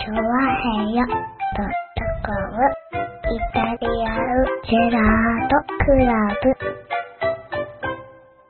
[0.00, 2.64] チョワヘヨドットコム
[3.28, 6.08] イタリアンジェラートクラ
[6.40, 6.56] ブ。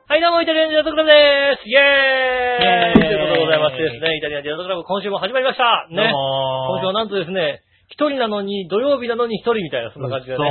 [0.07, 6.07] はい、どうも、イタリアンジェラートクラブでーすイェーイということでございましてですね、イタリアンジェラートクラブ今週も始まりましたね。
[6.07, 7.59] 今週はなんとですね、
[7.91, 10.47] 一人なのに、土曜日なのに一人みたいな、そんな感じでね。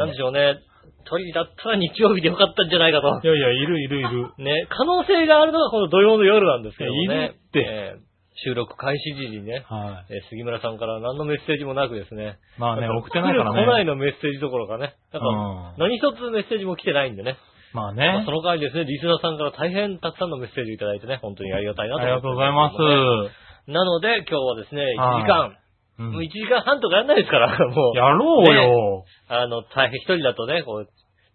[0.00, 0.56] なんでしょうね。
[1.04, 3.12] 一人だったら日曜日でよかったんじゃないかと。
[3.12, 4.32] いやいや、いるいるいる。
[4.40, 7.04] ね、可能性があるのがこの土曜の夜なんですけどもね。
[7.04, 8.09] いるってえー
[8.44, 12.38] 収録開始時にね、はえー杉村さんから何のメッセージもなくですね。
[12.56, 12.60] い。
[12.60, 13.58] まあね、送ってないからね。
[13.58, 14.94] 来る来ないのメッセージどころかね。
[15.12, 17.36] なんか、何一つメッセージも来てないんでね。
[17.72, 18.30] まあまあねそ。
[18.30, 22.74] の代わりですね、リスナーさんから大変たくさんのメッセージをいただいてね、本当にありがたいなとありがとうございます。
[22.76, 23.70] す。
[23.70, 25.60] なので、今日はですね、1時間、うん
[26.00, 27.94] もう1時間半とかやんないですから、もう。
[27.94, 29.04] やろうよ。
[29.28, 30.88] あの、大変一人だとね、こう、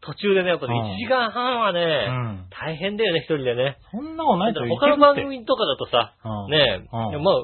[0.05, 2.47] 途中でね、やっぱりうん1時間半はうね、ん。
[2.49, 3.77] 大変だよね、一人でね。
[3.91, 7.43] そんなことないといけるって他の番組とかだとさ、うんねえ、うんいやまあ、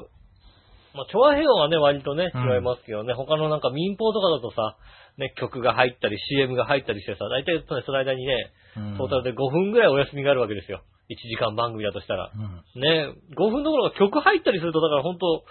[0.94, 4.76] まあ、調和平和はね、割とね、うん違いますけどね、他のなんか民放とかだとさ、
[5.18, 10.82] ね、曲が入ったり CM が入ったりしてさ、大体その間にね、うんトータルで5分ぐらいお休みがあるわけですよ。
[11.10, 12.30] 1時間番組だとしたら。
[12.32, 15.44] うんね、5分どころか曲入ったりすると、だから本当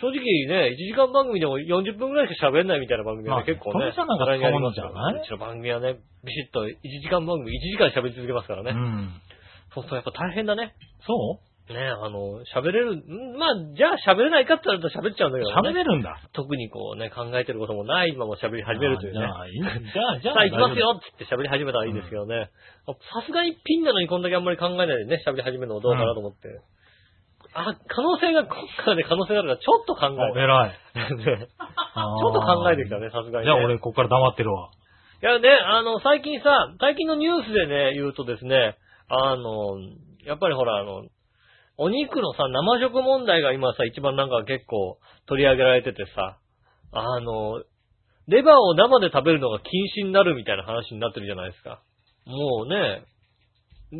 [0.00, 5.22] 正直ね、1時間番組でも40分ぐらいしか喋んないみたいな番組はね、まあ結構ね、それじゃなんかそうなんじゃない？
[5.22, 8.72] うちの番組はね、ビシッと1時間番組、1時間喋り続けますからね。
[8.72, 9.08] うん。
[9.74, 10.74] そうするとやっぱ大変だね。
[11.06, 11.14] そ
[11.72, 15.70] ね、あの、喋れる、んまあ、じゃあ喋れないかって言われたら喋っちゃうんだうけどね。
[15.70, 16.20] 喋れるんだ。
[16.34, 19.24] 特にこうね、考えてることもないまま喋り始めるというね。
[19.24, 19.50] あじゃあ、い
[19.80, 20.34] いじゃあ、じゃあ。
[20.34, 22.50] さあ行きますよって言って喋り始めたらいいですけどね。
[22.84, 26.60] さすがにピンなのにこんだけあんまり考えないでね、喋り始めるのもどうかなと思って。
[27.54, 30.70] あ、可能性が、今回で可能性があるからちょっと考えお偉い。
[30.94, 33.44] ちょっと考えてきたね、 さすがに、ね。
[33.44, 34.70] じゃあ俺、ここから黙ってるわ。
[35.22, 38.76] いやね、あの、最近さ、最近のニュースでね、言うとですね、
[39.08, 39.78] あの、
[40.24, 41.04] やっぱりほら、あの、
[41.76, 46.38] お肉のさ、生食問題が今さ、一番なんか結構取り上げられててさ、
[46.92, 47.62] あの、
[48.26, 49.70] レバーを生で食べるのが禁
[50.02, 51.82] 止になるみたいな話になってるじゃないですか。
[52.26, 53.04] もうね、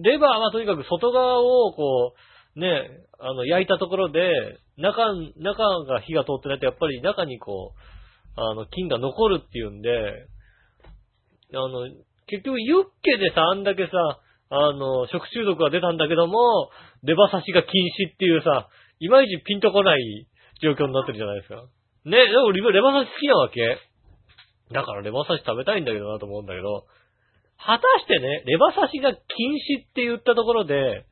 [0.03, 2.89] レバーはとにかく外側をこう、ね、
[3.19, 4.31] あの、焼いたところで、
[4.77, 10.27] 中、中が火が通ってないとやっぱり中にこう、あの、菌が残るっていうんで、
[11.53, 11.87] あの、
[12.27, 13.93] 結局ユッケでさ、あんだけさ、
[14.51, 16.71] あの、食中毒が出たんだけども、
[17.03, 17.71] レバ刺しが禁
[18.09, 18.69] 止っていうさ、
[19.01, 20.27] いまいちピンとこない
[20.63, 21.57] 状況になってるじゃないですか。
[22.05, 23.79] ね、でもレバ刺し好きなわけ
[24.73, 26.85] だからレバ刺し食べたいんだけどなと思うんだけど、
[27.59, 29.21] 果たしてね、レバ刺しが禁
[29.81, 31.05] 止って言ったところで、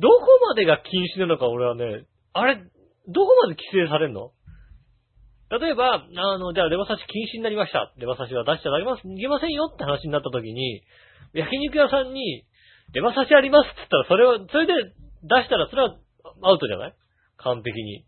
[0.00, 4.32] どこまでが禁止なのか俺はね、あれ、どこまで規制されんの？
[5.50, 7.92] 例えば、あの、じゃあレバ刺し禁止になりました。
[7.98, 10.82] レバ刺しは出しちゃいます、いけませんよって話になった時に、
[11.34, 12.44] 焼肉屋さんに、
[12.94, 14.72] レバ刺しありますって言ったら、それを、それで
[15.22, 15.96] 出したら、それは
[16.42, 16.94] アウトじゃない？
[17.38, 18.06] 完璧に。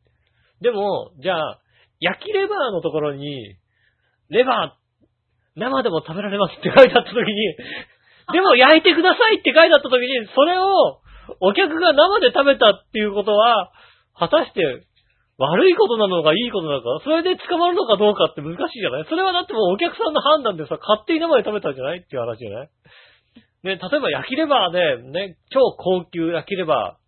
[0.60, 1.58] でも、じゃあ、
[1.98, 3.56] 焼きレバーのところに、
[4.30, 7.56] レバー、生でも食べられますって書いてあった時に、
[8.32, 11.01] でも焼いてくださいって書いてあった時に、それを
[11.40, 13.72] お客が生で食べたっていうことは、
[14.18, 14.60] 果たして
[15.38, 19.06] 悪いことなのかいいことなのか、それで捕まるのかどうかって難しいじゃない？
[19.08, 22.70] それはだってもうお客さんの判断でさ、勝手に生で食べたんじゃないっていう話じゃない？
[23.62, 26.98] ね、例えば焼きレバーで、ね、超高級焼きレバ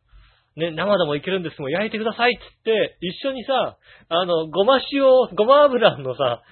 [0.57, 3.77] ー、ね、生でもいけるんですけど、焼いてくださいっつって、一緒にさ、
[4.09, 5.03] あの、ごま塩、
[5.35, 6.43] ごま油のさ、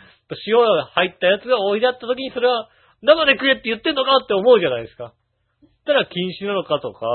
[0.47, 2.69] 塩が入ったやつが置いてあった時にそれは
[3.03, 5.13] 生で食えって言ってんのかって思うじゃないですか。
[5.85, 7.07] たら禁止なのかとか、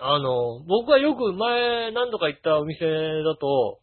[0.00, 3.80] あの、僕はよく前何度か行ったお店だと、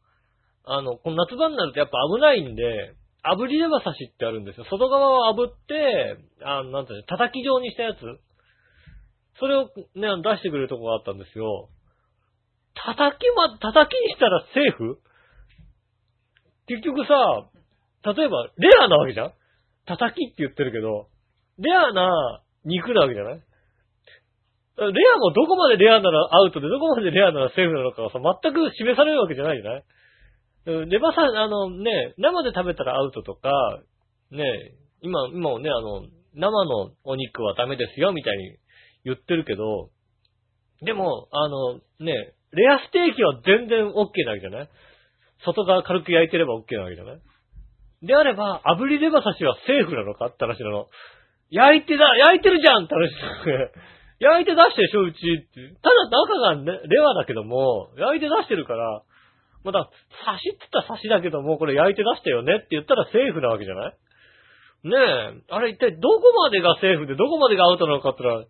[0.65, 4.65] あの、この夏場になるとやっぱ危ないんで、炙りレバ刺しってあるんですよ。
[4.69, 7.99] 外側を炙って、あの、なんていうの、叩き状にしたやつ。
[9.39, 11.69] それをね、出してくれるとこがあったんですよ。
[12.73, 14.99] 叩きま、叩きにしたらセーフ？
[16.67, 17.13] 結局さ、
[18.13, 19.33] 例えば、レアなわけじゃん？
[19.85, 21.07] 叩きって言ってるけど、
[21.59, 23.41] レアな肉なわけじゃない？
[24.77, 29.83] レアもどこまでレアならアウトで、どこまでレアならセーフなのかがさ、全く示されるわけじゃないじゃない？
[30.89, 33.49] レバさ、あのね、生で食べたらアウトとか、
[34.29, 34.43] ね、
[35.01, 36.03] 今、今もね、あの、
[36.35, 38.57] 生のお肉はダメですよ、みたいに
[39.05, 39.89] 言ってるけど、
[40.83, 41.75] でも、あの、
[42.05, 44.69] ね、レアステーキは全然 OK なわけじゃない？
[45.45, 47.21] 外側軽く焼いてれば OK なわけじゃない？
[48.03, 50.27] であれば、炙りレバ刺しはセーフなのか？
[50.27, 50.87] って話なの。
[51.51, 53.09] 焼いてだ、焼いてるじゃんって話
[53.45, 53.71] で
[54.19, 55.75] 焼いて出してでしょ、うちって。
[55.81, 59.03] ただ中がね、レアだけども、焼いて出してるから、
[59.63, 59.89] また、
[60.25, 63.93] 刺しって言ったら刺しだけども、これ焼いて出したよねって言ったらセーフなわけじゃない？
[64.87, 68.45] ねえ、あれ一体どこまでがセーフでどこまでがアウトなのかって言っ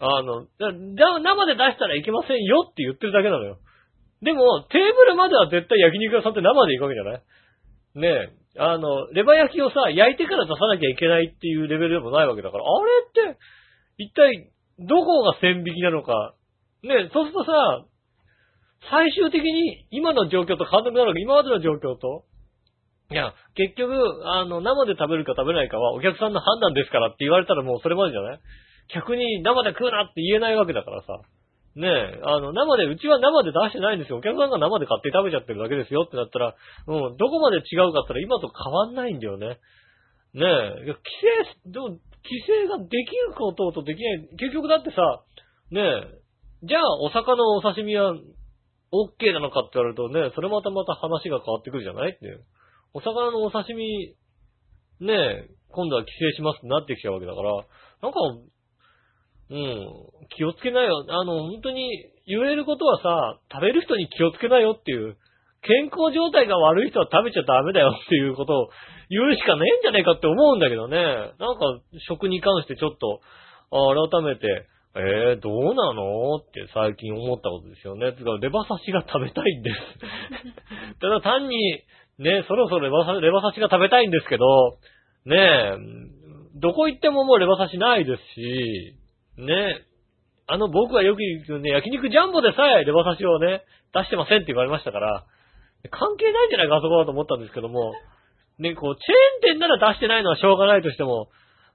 [0.00, 3.58] たら、あの、生で出したらいけませんよって言ってるだけなのよ。
[4.22, 7.22] でも、テーブルまでは絶対焼肉屋さんって生で行くわけじゃない？
[7.94, 8.41] ねえ。
[8.58, 12.84] あの、レバ焼きをさ、焼いてから出さなきゃいけないっていうレベルでもないわけだから、あ
[13.24, 13.38] れって、
[13.98, 16.34] 一体、どこが線引きなのか。
[16.82, 17.84] ね、そうするとさ、
[18.90, 22.24] 最終的に今の状況と監督なのか、今までの状況と、
[23.10, 23.92] いや、結局、
[24.26, 28.40] あの、生で食べるか食べないかはお客さんの判断ですからって言われたらもうそれまでじゃない？
[28.94, 31.20] 逆に生で食うなって言えないわけだからさ。
[31.74, 34.18] ねえ、あの、生で、うちは生で出してないんですよ。
[34.18, 36.54] お客さんが生で買って食べちゃってるだけですよってなったら、
[36.86, 39.56] うん、どこまで違うかって言ったら今と変わんないんだよね。
[40.34, 40.96] ねえ、規
[41.64, 42.00] 制、でも、規
[42.46, 44.28] 制ができることとできない。
[44.38, 45.24] 結局だってさ、
[45.70, 46.22] ねえ、
[46.64, 48.14] じゃあお魚のお刺身は
[48.92, 52.44] OK なのかって言われるとね、それまたまた話が変わってくるじゃないっていう。
[52.94, 54.14] お魚のお刺身、
[55.00, 57.52] ねえ、今度は規制しますってなってきちゃうわけだから、
[58.02, 58.20] なんか、
[59.52, 61.04] うん、気をつけなよ。
[61.08, 61.90] あの、本当に
[62.26, 65.16] 言えることはさ、食べる人に気をつけなよっていう、
[65.62, 68.68] 健康状態が悪い人は食べちゃダメだよっていうことを
[69.10, 70.96] 言うしかねえんじゃねえかって思うんだけどね。
[70.96, 71.36] なんか、
[72.08, 73.20] 食に関してちょっと、
[73.70, 78.12] あ改めて、えー、どうなのって最近思ったことですよね。
[78.12, 79.76] つうか、レバ刺しが食べたいんです。
[81.00, 81.56] ただ単に、
[82.18, 84.44] ね、そろそろレバ刺レバ刺しが食べたいんですけど、
[85.24, 85.76] ねえ、
[86.56, 88.94] どこ行ってももうレバ刺しないですし、
[89.38, 89.86] ね
[90.46, 93.62] あの僕がよく言うね、焼肉ジャンボでさえレバ刺しをね、
[93.94, 95.24] 出してませんって言われましたから、
[95.90, 97.94] 関係ないんじゃないか、あそこだと思ったんですけども、
[98.58, 101.28] ね、こう、チェーン店なら出してないのはしょうがないとしても、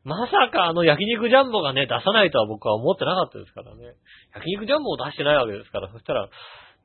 [0.03, 3.95] まさかあの焼肉ジャンボがね、出さないとは僕は思ってなかったですからね。
[4.35, 6.29] 焼肉ジャンボを出してないわけですから、そしたら、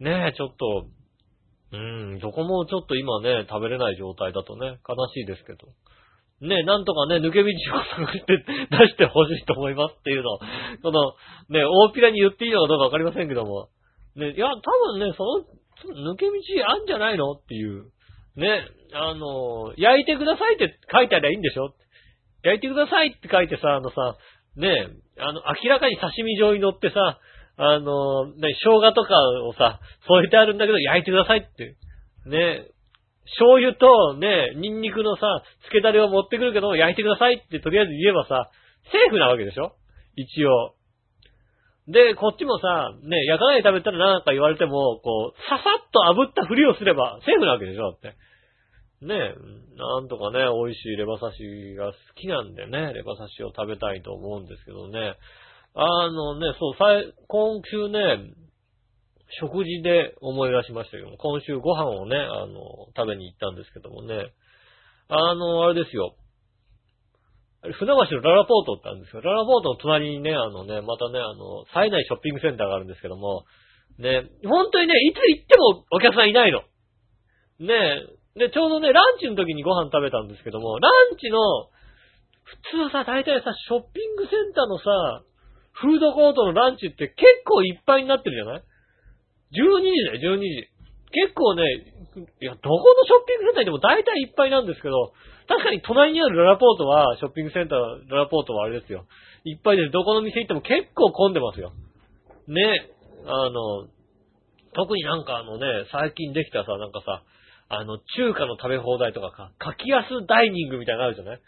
[0.01, 0.89] ねえちょっと、
[1.73, 5.69] うーん、どこもちょっと今ね、食べれない状態だとね、悲しいですけど。
[6.43, 8.39] ね、なんとかね、抜け道を探して
[8.71, 10.39] 出してほしいと思いますっていうのを、
[10.83, 11.15] その、
[11.49, 13.69] ね、大っぴらに言っていいのかどうかわかりませんけども。
[14.17, 14.53] ね、いや、多
[14.93, 16.33] 分ね、その、抜け道
[16.69, 17.87] あんじゃないのっていう。
[18.37, 21.75] ね、あの、焼いてくださいって書いてありゃいいんでしょ
[22.43, 24.17] 焼いてくださいって書いてさ、あのさ、
[24.57, 27.19] ね、あの、明らかに刺身状に乗ってさ、
[27.57, 29.15] あの、ね、生姜とか
[29.47, 31.77] をさ、添えてあるんだけど焼いてくださいって。
[32.27, 32.67] ね、
[33.25, 38.51] 醤油とね、ニンニクのさ、漬けだれを持ってくるけど、焼いてくださいってとりあえず言えばさ、
[38.91, 39.75] セーフなわけでしょ？
[40.17, 40.75] 一応。
[41.89, 47.93] で、こっちもさ、ね、焼かないで食べたらなんか言われても、こう、ささっと炙ったふりをすれば、セーフなわけでしょ？
[47.93, 48.15] だって。
[49.03, 49.19] ね
[49.75, 55.15] なんとかね、美味しいレバ刺しが好きなんでね、レバ刺しを食べたいと思うんですけどね。
[55.75, 56.85] あのね、そう、さ
[57.27, 58.31] 今週ね、
[59.41, 64.33] 食事で思い出しましたけども、今週ご飯をね、あの、食べに行ったんですけどもね、
[65.09, 66.15] あの、あれですよ。
[67.63, 69.23] 船橋のララポートってあるんですよ。
[69.23, 73.45] ララポートの隣にね、あのね、またね、あの、最大ショッピングセンターがあるんですけども、
[73.99, 76.63] ね、本当にね、いつ行ってもお客さんいないの。
[77.61, 78.03] ね
[78.35, 81.39] で、ちょうどね、ランチの時にご飯食べたんですけども、ランチの、
[82.43, 85.23] 普通さ、大体さ、ショッピングセンターのさ、
[85.73, 88.63] フードコートのランチって結構いっぱいになってるじゃない？
[89.53, 90.69] ?12 時だよ、12時。
[91.13, 91.65] 結構ね、
[92.41, 95.13] いや、どこのショッピングセンターでも大体いっぱいなんですけど、
[95.49, 97.79] 確かに隣にあるララポートは、ショッピングセンター、
[98.09, 99.05] ララポートはあれですよ。
[99.45, 99.91] いっぱいです。
[99.91, 101.73] どこの店行っても結構混んでますよ。
[102.49, 102.89] ね。
[103.27, 103.89] あの、
[104.75, 107.23] 特になんかあのね、最近できたさ、なんかさ、
[107.69, 111.41] あの、中華の食べ放題とかか、柿安ダイニングみたいなのあるじゃない？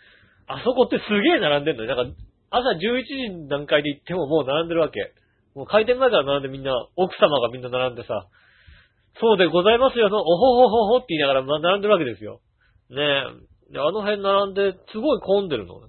[0.47, 1.97] あそこってすげえ並んでんのよ。
[1.97, 2.19] なんか、
[2.51, 5.13] 朝11時の段階で行ってももう並んでるわけ。
[5.55, 8.27] もう開店前から並んでみんな、奥様がみんな並んでさ、
[9.21, 12.41] そうでございますよ、その、おほほほほって言いながら並んでるわけですよ。
[12.91, 13.01] ね
[13.71, 13.73] え。
[13.73, 15.81] で、あの辺並んで、すごい混んでるの。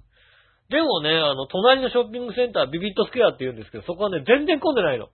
[0.68, 5.08] でもね、あの、隣のショッピングセンター、ビビットスクエアって言うんですけど、そこはね、全然混んでないの。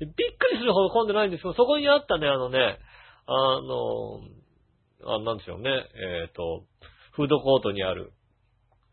[0.00, 2.78] びっくりするほど混んでないんですけど、そこにあったね、あのね、
[3.26, 4.22] あの、
[5.04, 6.64] あなんでしょうね、えっ、と、
[7.12, 8.12] フードコートにある、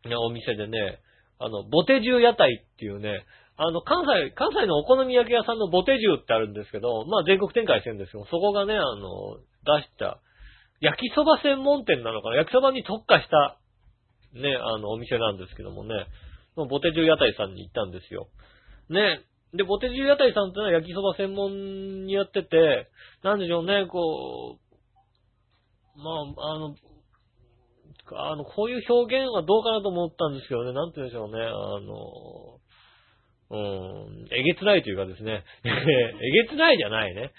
[0.04, 1.00] ね、お店でね、
[1.38, 3.24] あの、ボテジュ屋台っていうね、
[3.58, 10.20] あの、関西、関西のお好み焼き屋さんのボテジュってあるんですけど、まあ全国展開してるんですけど、そこがね、あの、出した、
[10.80, 12.36] 焼きそば専門店なのかな？
[12.36, 13.58] 焼きそばに特化した、
[14.34, 16.06] ね、あの、お店なんですけどもね、
[16.54, 18.28] ボテジュ屋台さんに行ったんですよ。
[18.90, 22.88] ね、で、ボテジュ屋台さんってのは焼きそば専門にやってて、
[23.24, 26.10] なんでしょうね、こう、ま
[26.44, 26.74] あ、あの、
[28.12, 31.48] あの、こういう表現はどうかなと思ったんですけどね、なんて言うんでしょうね、あ
[31.80, 32.55] の、
[33.48, 37.32] うん、えげつないというかですね、 えげつないじゃないね。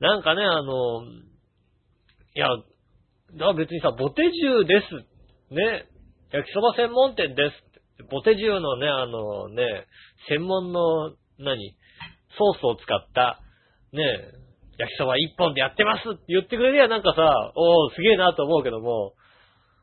[0.00, 2.48] なんかね、あの、いや、
[3.54, 5.54] 別にさ、ボテジュです。
[5.54, 5.86] ね。
[6.32, 8.04] 焼きそば専門店です。
[8.10, 9.86] ボテジュのね、あのね、
[10.28, 11.74] 専門の、何
[12.38, 13.40] ソースを使った、
[13.92, 14.02] ね、
[14.78, 19.14] 焼きそば一本でやってますって言ってくれりゃなんかさ、おー、すげえなと思うけども、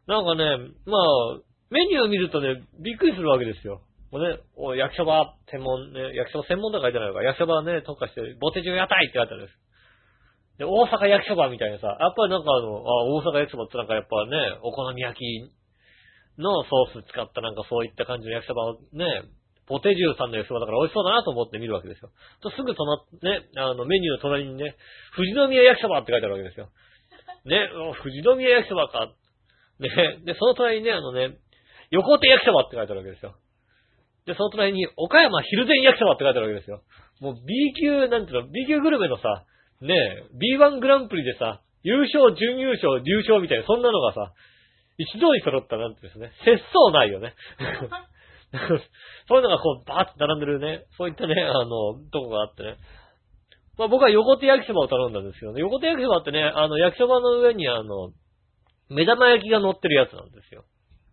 [0.08, 3.82] なんかね、まあ、メニューを見るとね、びっくりするわけですよ。
[4.12, 9.60] もうね、お焼きそば専門、ね、焼きそば専門とか書いてないのか、焼きそばね、特化して、ボテジュ屋台って書いてあるんです。
[10.58, 15.22] で、大阪焼きそばみたいなさ、やっぱりなんかあの、あ、大阪焼きそばってなんかやっぱね、お好み焼き
[16.40, 19.28] のソース使ったなんかそういった感じの焼きそばをね、
[19.68, 22.10] ポテジューさんの焼きそばだから美味しそうだなと思って見るわけですよ。
[22.42, 24.80] とすぐ隣、ね、あの、メニューの隣にね、
[25.14, 26.72] 富士宮焼きそばって書いてあるわけですよ。
[27.46, 27.70] ね、
[28.02, 29.12] 富士宮焼きそばか。
[29.80, 29.90] ね、
[30.26, 31.38] で、その隣にね、あのね、
[31.92, 33.36] 横手焼きそばって書いてあるわけですよ。
[34.28, 36.84] で、その隣に、岡山昼前焼きそばって書いてあるわけですよ。
[37.22, 39.46] もう B 級、なんていうの、B 級グルメのさ、
[39.82, 44.34] ねえ、B1 グランプリでさ、優勝、準優勝、優勝みたいな、そんなのがさ、
[44.98, 47.34] 一度に揃ったなんてですね、節操ないよね。
[49.28, 52.78] そういうのがこう、バーって並んでるね、そういったね、あの、とこがあってね。
[53.78, 58.12] まあ僕は横手焼きそばを頼んだんですけどね、横手焼きそばってね、あの、焼きそばの上にあの、
[58.90, 60.64] 目玉焼きが乗ってるやつなんですよ。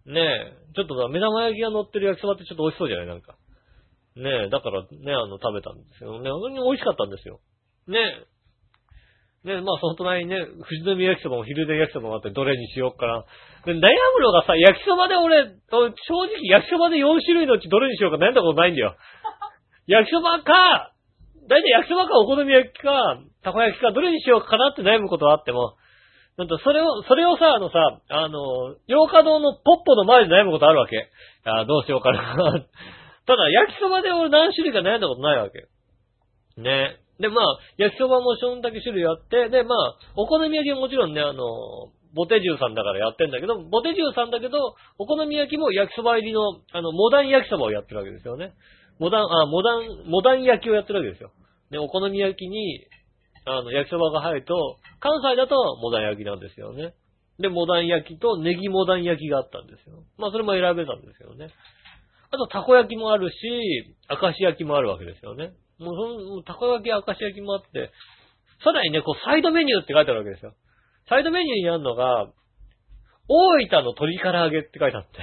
[0.06, 3.06] ねえ、ちょっと目玉焼きが乗ってる焼きそばってちょっと美味しそうじゃない？
[3.06, 3.36] なんか。
[4.16, 6.30] ねえ、だからね、あの、食べたんですよね。
[6.30, 7.40] 本当に美味しかったんですよ。
[7.88, 9.48] ねえ。
[9.48, 13.24] ねえ、まあその隣にね、富士宮焼きそばも昼で焼きそばもあってどれにしようかな。
[13.66, 13.76] で悩
[14.16, 15.84] むのがさ、焼きそばで俺、正
[16.32, 18.96] 直焼きそばで4種類のうちどれにしようか悩んだことないんだよ。
[19.88, 20.92] 焼きそばか、
[21.48, 25.76] だいたい焼きそばかお好み焼きか、たこ焼きか、どれにしようかなって悩むことはあっても、
[26.36, 31.08] なんと、それを、それをさ、あのさ、あの、洋華堂のポッポの前で悩むことあるわけ。
[31.44, 32.66] あどうしようかな。
[33.26, 35.66] ただ、焼きそばで俺何種類か悩んだことないわけ。
[36.60, 36.96] ね。
[37.20, 37.44] で、まあ、
[37.78, 41.44] 焼きそばもそんだけ種類あって、で、まあ、お好み焼きはもちろんね、あの、
[42.14, 44.58] ボテジューさんだからやってんだけど、ボテジューさんだけど、
[44.98, 48.54] お好み焼きも焼きそば入りの、あの、モダン焼きそばをやってるわけですよね。
[48.98, 51.30] モダン、あ、モダン、モダン焼きをやってるわけですよ。
[51.70, 52.86] で、お好み焼きに、
[53.46, 56.94] あの、焼きそばが入ると、関西だとモダン焼きなんですよね。
[57.38, 60.04] で、モダン焼きとネギモダン焼きがあったんですよ。
[60.18, 61.50] まあ、それも選べたんですよね。
[62.30, 63.34] あと、たこ焼きもあるし、
[64.08, 65.52] 明石焼きもあるわけですよね。
[65.78, 67.90] もう、その、たこ焼き、明石焼きもあって、
[68.62, 70.54] さらにね、こう、サイドメニューって書いてあるわけですよ。
[71.08, 72.30] サイドメニューにあるのが、
[73.28, 75.18] 大分の鶏唐揚げって書いてあって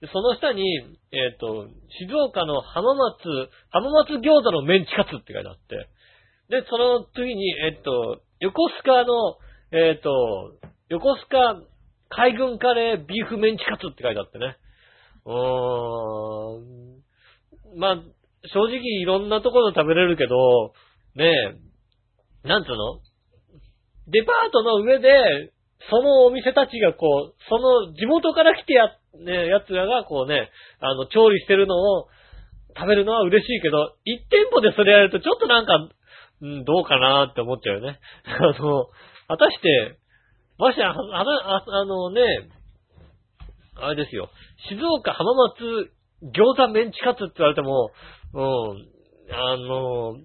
[0.00, 0.64] で、その下に、
[1.12, 5.88] えっ、と、静岡の浜松、浜松餃子のメンチカツって書いてあって、
[6.50, 9.38] で、その次に、えっと、横須賀の、
[9.72, 10.10] えっと、
[10.88, 11.62] 横須賀
[12.08, 14.56] 海軍カレービーフメンチカツって書いてあってね。
[15.26, 15.36] うー
[17.76, 17.78] ん。
[17.78, 17.96] まあ、
[18.52, 20.72] 正直いろんなところで食べれるけど、
[21.14, 21.30] ね
[22.44, 22.98] え、なんつうの？
[24.08, 25.52] デパートの上で、
[25.88, 28.88] そのお店たちがこう、その地元から来てや、
[29.24, 32.08] ね、やつらがこうね、あの、調理してるのを
[32.76, 35.88] 食べるのは嬉しいけど、一店舗でそれやるとちょっとなんか、
[36.42, 37.98] うん、どうかなって思っちゃうよね。
[38.24, 38.86] あの、
[39.28, 39.98] 果たして、
[40.58, 42.22] ましてあ、ああのね、
[43.76, 44.30] あれですよ、
[44.68, 45.92] 静岡浜松
[46.34, 47.90] 餃子メンチカツって言われても、
[48.34, 48.88] うん、
[49.32, 50.16] あの、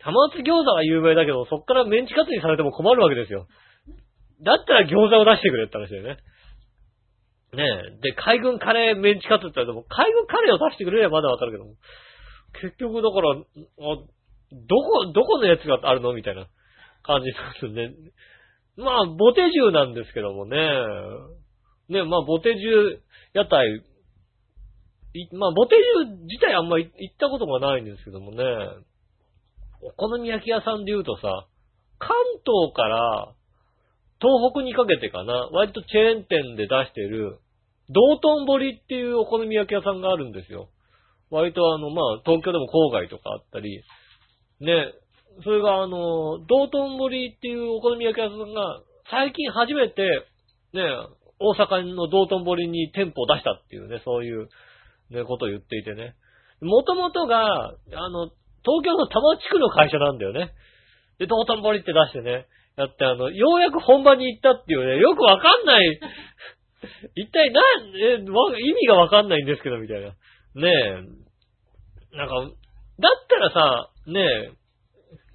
[0.00, 3.46] 浜松餃子は有名だけど、そっからメンチカツにされても困るわけですよ。
[4.42, 6.16] だったら餃子を出してくれって話だよね。
[7.52, 7.64] ね
[7.98, 8.00] え。
[8.00, 11.74] で、海軍カレーメンチカツって言われても、海軍カレーを出してくれればまだわかるけども。
[12.62, 13.34] 結局、だから、
[14.52, 16.12] どこ、どこのやつがあるの？
[16.12, 16.46] みたいな
[17.02, 17.94] 感じですね。
[18.76, 20.56] まあ、ボテジュなんですけどもね。
[21.88, 22.98] ね、まあ、ボテジュ
[23.34, 23.82] 屋台、
[25.32, 25.76] まあ、ボテ
[26.06, 28.44] ジュ自体あんま行ったことがないんですけどもね。
[29.82, 31.46] お好み焼き屋さんで言うとさ、
[31.98, 32.14] 関
[32.44, 33.32] 東から
[34.20, 37.38] 東北にかけてかな、割とチェーン店で出してる、
[37.88, 40.68] 道頓堀っていうお好み焼き屋さんがあるんですよ。
[41.30, 43.82] 割とあの、まあ、東京でも郊外とかあったり、
[44.60, 44.92] ね、
[45.42, 50.02] それがあの、道頓堀っていうお好み焼き屋さんが、最近初めて、
[50.74, 50.82] ね、
[51.40, 54.48] 大阪の道頓堀に店舗を出したっていうね、そういう、
[55.10, 56.14] ね、ことを言っていてね。
[56.60, 58.30] もともとが、あの、
[58.62, 60.52] 東京の多摩地区の会社なんだよね。
[61.18, 66.00] で、道頓堀って出してね、やってあの、ようやく本場に行ったっていうね、よくわかんない、
[67.16, 67.60] 一体な、
[67.96, 70.08] え、意味がわかんないんですけど、みたいな。
[70.54, 70.70] ね
[72.14, 72.16] え。
[72.16, 72.34] なんか、
[72.98, 74.52] だったらさ、ねえ、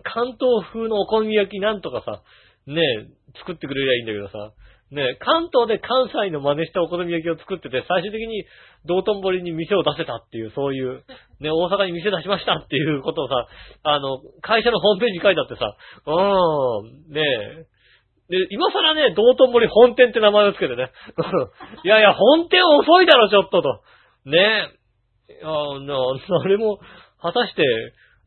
[0.04, 2.24] 関東風のお好み焼きなんとかさ、
[2.68, 4.54] ねえ、作ってくれりゃいいんだけどさ、
[4.92, 8.46] ねえ、関東で関西の真似したお好み焼きを作ってて、最終的に
[8.86, 11.04] 道頓堀に店を出せたっていう、そういう、
[11.42, 13.48] ね、大阪に店出しましたっていうことをさ、
[13.84, 17.76] あの、会社のホームページに書いてあってさ、うーん、ねえ、
[18.30, 20.90] で、今更ね、道頓堀本店って名前をつけてね。
[21.86, 23.82] いやいや、本店遅いだろ、ちょっとと。
[24.26, 24.70] ね
[25.30, 25.42] え。
[25.44, 25.96] あな、
[26.42, 26.80] あれも、
[27.22, 27.64] 果たして、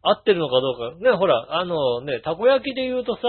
[0.02, 1.11] 合ってるのかどうか。
[1.11, 3.23] ね、ほら、あのね、たこ焼きで言うとさ、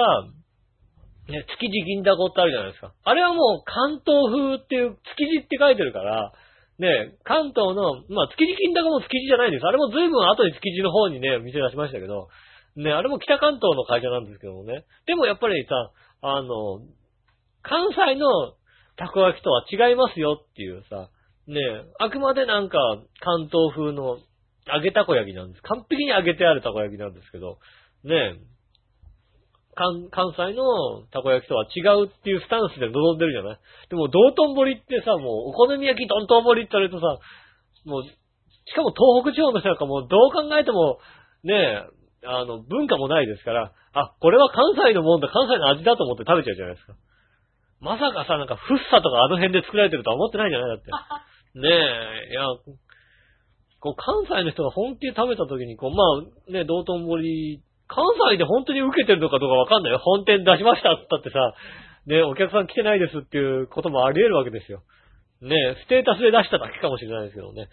[1.30, 2.94] ね、築地銀だこってあるじゃないですか。
[3.04, 6.34] あれはもう関東風っていう、築地って書いてるから、
[6.80, 9.66] ね、関東の、まあ、築地銀だこも築地じゃないです。
[9.66, 12.30] あれも随分後に築地の方にね、店出しましたけど、
[12.76, 14.86] ね、あれも北関東の会社なんですけどもね。
[15.06, 16.80] でもやっぱりさ、あの、
[17.62, 18.56] 関西の
[18.96, 21.10] たこ焼きとは違いますよっていうさ、
[21.48, 21.60] ね、
[22.00, 22.78] あくまでなんか
[23.20, 24.18] 関東風の
[24.68, 25.62] 揚げたこ焼きなんです。
[25.64, 27.60] 完璧に揚げてあるたこ焼きなんですけど、
[28.04, 28.36] ね
[29.76, 33.60] 関関西のたこ焼きとは違うっていうスタンスで臨んでるじゃない？
[33.90, 37.20] でも、道頓堀ってさ、もう、お好み焼きどんとん堀って言われるとさ、
[37.86, 38.12] もう、し
[38.76, 41.00] かも東北地方の人なんかもう、どう考えても、
[41.44, 46.94] ねえ、あの、文化もないですから、あ、これは関西のもんだ、関西の味だと思って食べちゃうじゃないですか。
[47.80, 50.78] まさかさ、なんか、フッサとかあの辺で作られてるとは思ってないじゃない？
[50.78, 50.92] だって。
[51.56, 51.70] ね
[52.28, 52.44] え、いや、
[53.80, 60.00] こう、関西の人が本気で食べた時に、こう、まあ、ね、道頓堀、関西で本当に受けてるのかどうかわかんないよ。
[60.00, 61.54] 本店出しましたって言ったってさ、
[62.06, 64.84] ね、お客さん来てないですっていうこともあり得るわけですよ。
[65.42, 65.56] ね、
[65.86, 67.68] ステータスで出しただけかもしれないですけどね。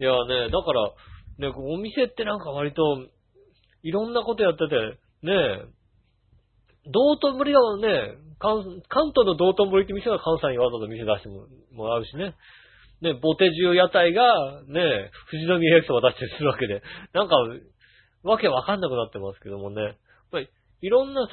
[0.00, 0.90] いやね、だから、
[1.38, 3.06] ね、お店ってなんか割と、
[3.82, 4.74] いろんなことやってて、
[5.22, 5.32] ね、
[6.90, 8.62] 道頓堀はね、関
[9.14, 11.28] 東の道頓堀って店が関西にわざわざ店出して
[11.74, 12.34] もらうしね。
[13.02, 16.82] ね、ボテジュ屋台が、ね、富士宮焼きそば出したりするわけで、
[17.12, 17.36] なんか、
[18.22, 19.82] わけわかんなくなってますけどもね。
[19.82, 19.94] やっ
[20.30, 20.48] ぱり、
[20.80, 21.32] いろんなさ、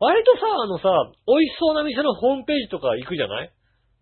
[0.00, 0.90] 割とさ、あのさ、
[1.26, 3.52] 美味しそうな店のホームページとか行くじゃない？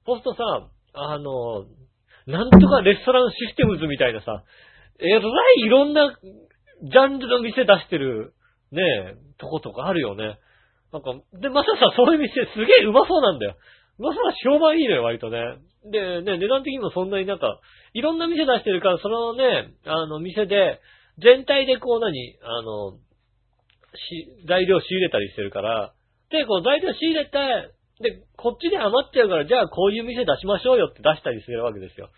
[0.06, 1.66] そうするとさ、あの、
[2.26, 4.42] なんとかレストランシステムズみたいなさ、
[4.98, 5.22] えらい
[5.58, 8.34] いろんなジャンルの店出してる、
[8.72, 8.82] ね、
[9.38, 10.38] とことかあるよね。
[10.92, 13.56] なんか、で、まささ、そういう店すげえうまそうなんだよ。
[13.98, 15.38] まそうな評判いいのよ、割とね。
[15.90, 17.60] で、ね、値段的にもそんなになんか、
[17.92, 20.80] いろんな店出してるから、そのね、あの、店で、
[21.18, 22.98] 全体でこう何、あの、
[23.94, 25.94] し、材料仕入れたりしてるから、
[26.30, 27.30] で、こう材料仕入れて、
[28.02, 32.10] で、こっちで余っちゃうから、じゃあこういう店出しましょうよって出したりするわけですよ。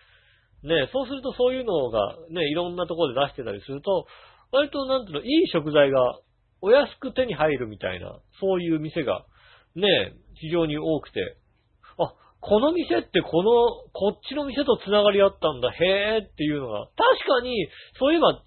[0.65, 4.07] ね、そうするとそういうのが、ね、いろんなところで出してたりすると、
[4.53, 6.19] 割となんていうの、いい食材が
[6.63, 9.27] お安く手に入るみたいな、そういう店が、
[9.75, 11.37] ね、非常に多くて、
[12.49, 18.43] この店ってこの、こっちの店と繋がりあったんだ、へーっていうのが、確かに、そういえば、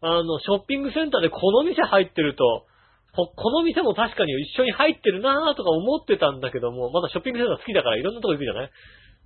[0.00, 2.66] あの、ショッピングセンターでこの店入ってると、
[3.14, 8.70] ここの店も確かに一緒に入ってるなーとか思ってたんだけども、まだショッピングセンター好きだからいろんなとこ行くじゃない？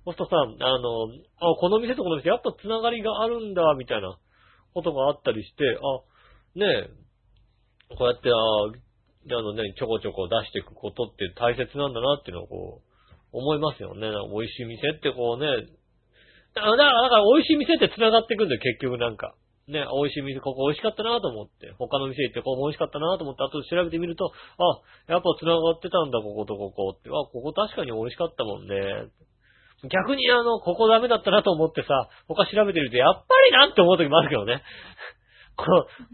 [0.03, 1.07] そうするとさ、あの、
[1.39, 4.17] あ、この店とこの店やっぱ繋がりがあるんだ、みたいな
[4.73, 12.86] ことがあったりして、あ、ねえ、こうやって、ああのね、ちょこちょこ出していくことって大切なんだなっていうのをこう、
[13.31, 14.07] 思いますよね。
[14.33, 15.47] 美味しい店ってこうね、
[16.57, 19.35] だから、だから美味しい店って繋がっていくんだよ、結局なんか。
[19.67, 27.09] ね、美味しい店、ここ美味しかったなと思って、他の店行ってここ美味しかったなと思って、後で調べてみると、あ、やっぱ繋がってたんだ、こことここって。
[27.11, 29.11] あ、ここ確かに美味しかったもんね。
[29.91, 34.63] 逆にあの、ここダメだったなと思ってさ、他調べてると、やっぱりなって思う時もあるけどね。
[35.57, 35.65] こ、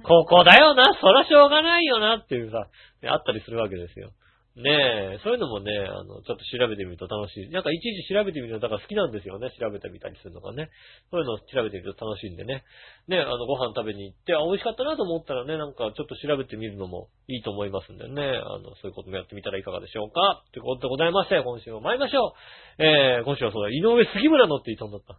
[0.04, 2.68] ここだよな、そらしょうがないよなっていうさ、
[3.08, 4.12] あったりするわけですよ。
[4.54, 7.50] ねえ、そういうのもね、あの、ちょっと調べてみると楽しい。
[7.50, 9.50] なんかいちいち調べてみるのだから好きなんですよね。
[9.58, 10.70] 調べてみたりするのがね。
[11.10, 12.62] そういうのを調べてみると楽しいんでね。
[13.10, 18.22] ねえ、あの、ご飯食べに行って、あ、美味しかったなと思ったらね、なんかちょっと調べてみるのもいいと思いますんでね。
[18.22, 20.46] あの、そういうこともやってみたらいかがでしょうか。
[20.54, 22.38] ということでございまして、今週も参りましょ
[22.78, 22.84] う。
[22.84, 25.18] えー、今週はそうだ、井上杉村のって言いそうになった。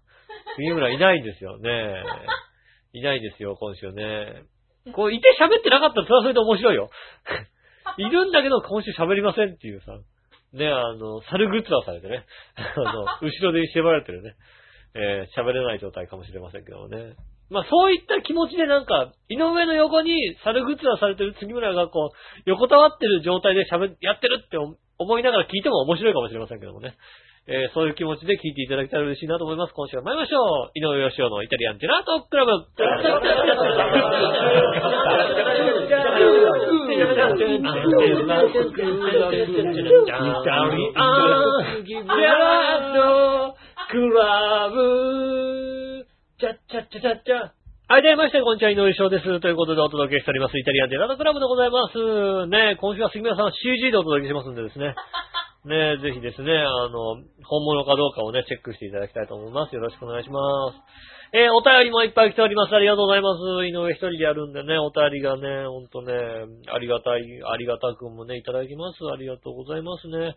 [0.54, 2.06] 杉村いないんですよね。
[2.94, 4.46] いないですよ、今週ね。
[4.94, 6.90] こう、いて喋ってなかったらそれはそれで面白いよ。
[7.98, 9.98] いるんだけど今週喋りませんっていうさ。
[10.54, 12.24] ね、あの、猿グッズはされてね。
[12.56, 14.34] あの、 後ろで縛られてるね。
[14.94, 17.14] えー喋れない状態かもしれませんけどもね。
[17.50, 24.56] まあそういった気持ちでなんか、井上の横に猿グッズはされてる杉村がこう、横たわってる状態で喋、やってるって
[24.98, 26.94] 思いながら聞いても面白いかもしれませんけどもね。
[27.46, 29.74] えーそういう気持ちで聞いていただけたら嬉しいなと思います。
[29.76, 30.72] 今週は参りましょう。
[30.72, 32.52] 井上義雄のイタリアンジェラートクラブ。
[47.92, 49.40] はい、どうもみなさん、こんにちは、井上翔です。
[49.40, 52.46] ということでお届けしております、イタリアンジェラートクラブでございます。
[52.48, 54.96] ね今週は杉村さん CG でお届けしますんでですね。
[55.64, 59.74] ねぜひですね、あの、本物かどうかをね、チェックしていただきたいと思います。
[59.74, 60.38] よろしくお願いしま
[60.72, 60.76] す。
[61.32, 62.74] えーお便りもいっぱい来ております。
[62.74, 63.66] ありがとうございます。
[63.66, 66.14] 井上一人でやるんでね、お便りがね、ほんとね、
[66.70, 68.98] ありがたい、ありがたくもね、いただきます。
[69.12, 70.36] ありがとうございますね。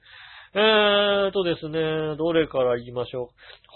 [0.55, 3.27] えーとですね、どれから行きましょう。
[3.27, 3.33] こ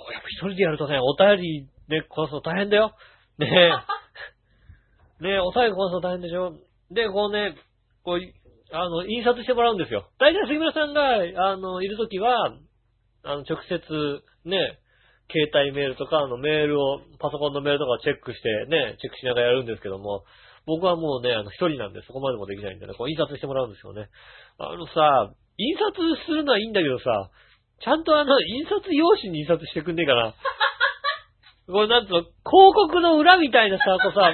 [0.09, 2.93] うやっぱ一人でやるとね、お便りね、こそ大変だよ。
[3.37, 3.47] ね
[5.21, 6.53] ね、お財布こそ大変でしょ
[6.89, 7.55] で、こうね、
[8.03, 8.19] こう、
[8.71, 10.07] あの、印刷してもらうんですよ。
[10.19, 12.55] 大体杉村さんが、あの、いるときは、
[13.23, 13.79] あの、直接、
[14.45, 14.79] ね、
[15.29, 20.23] 携帯メールとか、あの、メールを、パソコンのメールとかをチェックして、ね、チェックしながらやるんですけども、
[20.65, 24.07] 僕はもうね、あの、一人なんでそこまでもできないんでね、こう、印刷してもらうんですよね。
[24.57, 25.91] あのさ、印刷
[26.25, 27.29] するのはいいんだけどさ、
[27.83, 30.35] ちゃんとあの、印刷用紙に印刷してくんねえかな。
[31.67, 32.33] これなんつうの、広
[32.75, 34.33] 告の裏みたいなさ、こうさ、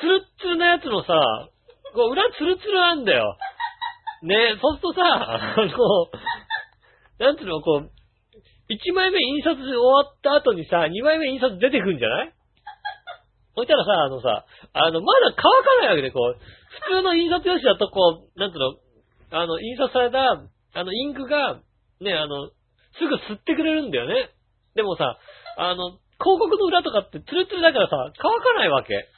[0.00, 1.14] ツルッツルなやつのさ、
[1.94, 3.36] こう裏ツルツルなんだよ。
[4.22, 7.90] ねそうするとさ、あの、なんつうの、こう、
[8.70, 12.32] 1枚目印刷終わった後にさ、2枚目印刷出てくんじゃない？
[13.54, 16.38] そしたらさ、あのさ、あの、まだ乾かないわけで、こう、
[16.88, 18.74] 普通の印刷用紙だと、こう、なんつうの、
[19.30, 20.40] あの、印刷された、
[20.74, 21.60] あの、インクが、
[22.00, 22.48] ね、あの、
[22.96, 24.30] すぐ吸ってくれるんだよね。
[24.74, 25.18] でもさ、
[25.58, 29.08] あの、広告の裏とかってツルツルだからさ、乾かないわけ。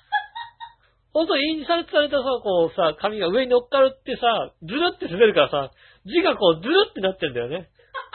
[1.14, 5.70] ほんと、印刷されたさ、こうさ、紙が上に乗っかるってさ、ずるって滑るからさ、
[6.04, 7.70] 字がこう、ずるってなってんだよね。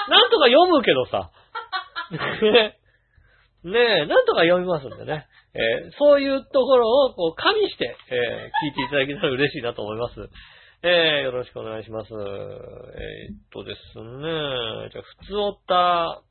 [0.09, 1.31] なんとか読むけどさ。
[2.11, 2.75] ね
[3.63, 5.27] ねえ、なんとか読みますんでね。
[5.55, 10.15] えーそういうところを、こう、加味して、えー聞いていただけたら嬉しいなと思います。
[10.83, 12.09] えーよろしくお願いします。
[12.11, 12.19] えーっ
[13.51, 16.21] とですね、じゃあ、普通おった、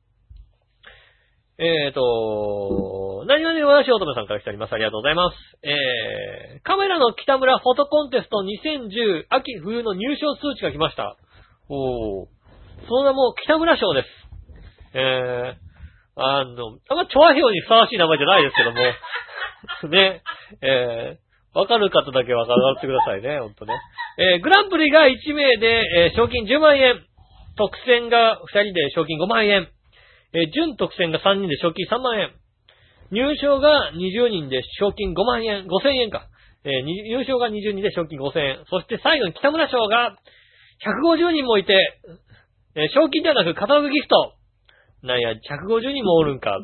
[1.61, 4.73] えーと、何々和し乙女さんから来ております。
[4.75, 5.35] ありがとうございます。
[5.67, 11.17] えー、カメラの北村フォトコンテスト2010秋冬の入賞数値が来ました。
[11.69, 12.27] おー。
[12.87, 14.09] その名も北村賞です。
[14.95, 18.79] えー、あの、あんまチョアヘオにふさわしい名前じゃないですけども、
[19.91, 20.23] ね、
[20.63, 23.75] えー、わかる方だけわかってくださいね、ほんとね。
[24.17, 27.03] えー、グランプリが1名で、えー賞金10万円。
[27.57, 29.69] 特選が2人で賞金5万円。
[30.35, 32.31] えー準特選が3人で賞金3万円。
[33.11, 36.29] 入賞が20人で賞金5万円、5000円か。
[36.65, 38.65] えー入賞が20人で賞金5000円。
[38.69, 40.17] そして最後に北村賞が
[40.85, 41.75] 150人もいて、
[42.77, 44.35] えー賞金ではなくカタログギフト。
[45.03, 46.59] なんや、150人もおるんか。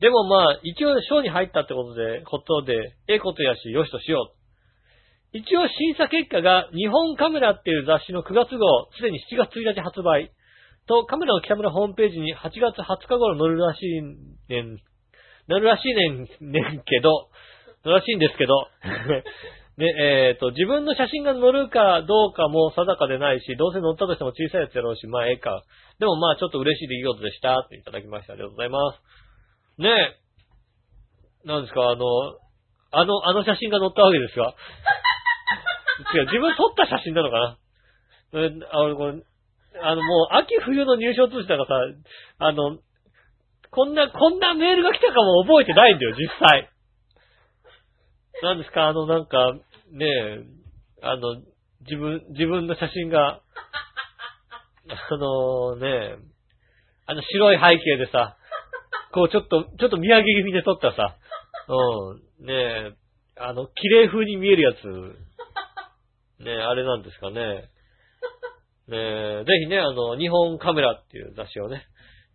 [0.00, 5.36] でもまあ、一応賞に入ったってことで、ことで、ええことやし、よしとしよう。
[5.36, 10.30] 一応審査結果が日本カメラっていう雑誌の9月号、すでに7月1日発売。
[10.88, 14.02] と、カメラの北村ホームページに8月20日頃載るらしい
[14.50, 14.78] ねん、
[15.48, 17.28] 載るらしいねん、ねんけど、
[17.84, 18.66] 載るらしいんですけど、
[19.78, 25.62] ね、えっ、と、自分の写真が載るかどうかも定かでないし、どうせ載ったとしても小さいやつやろうし、まあええか。
[26.00, 27.60] でもまあちょっと嬉しい出来事でした。
[27.60, 28.32] っていただきました。
[28.32, 29.80] ありがとうございます。
[29.80, 29.88] ね
[31.44, 31.46] え。
[31.46, 32.04] なんですか、あの、
[32.90, 34.54] あの、あの写真が載ったわけですが。
[36.14, 37.58] 違う、自分撮った写真なのかな？
[38.72, 39.22] あの、これ
[39.80, 41.74] あの、もう、秋冬の入賞通知だからさ、
[42.38, 42.78] あの、
[43.70, 46.70] こんな、こんなメールが来たかも覚えてないんだよ、実際。
[48.42, 49.54] なんですか、あの、なんか、
[49.92, 50.44] ねえ、
[51.02, 51.36] あの、
[51.82, 53.40] 自分、自分の写真が、
[54.90, 56.16] あのねえ、
[57.06, 58.36] あの白い背景でさ、
[59.12, 61.16] こうちょっと、ちょっと見上げ気味で撮ったさ、
[61.68, 62.92] うん、ねえ、
[63.36, 64.84] あの、綺麗風に見えるやつ、
[66.42, 67.70] ねえ、あれなんですかね。
[68.88, 71.84] ねえ、ぜひね、あの、日本カメラっていう雑誌をね、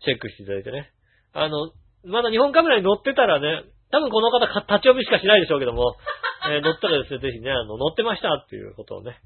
[0.05, 0.91] チェックしていただいてね。
[1.33, 1.71] あの、
[2.05, 5.95] まだ日本カメラに載ってたらね、多分この方立ち読みしかしないでしょうけども、
[6.49, 9.17] えー載ったらですね、ぜひね、あの、載ってましたっていうことをね、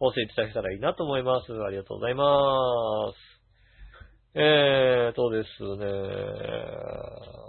[0.00, 1.52] お教えていただけたらいいなと思います。
[1.52, 3.38] ありがとうございます。
[4.34, 5.86] えーとですね、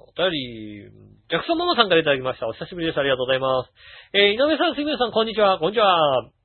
[0.07, 0.89] お便り、
[1.29, 2.47] ジャクソンママさんからいただきました。
[2.47, 2.99] お久しぶりです。
[2.99, 3.71] ありがとうございます。
[4.13, 5.59] えー井上さん、杉村さん、こんにちは。
[5.59, 6.38] こんにちは。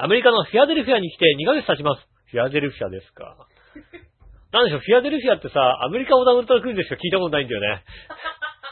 [0.00, 2.00] アメリカのフィアデルフィアに来て2ヶ月経ちます。
[2.32, 3.36] フィアデルフィアですか。
[4.50, 7.84] なんでしょう、フィアデルフィアってさ、アメリカオダウルトラクイズでしか聞いたことないんだよね。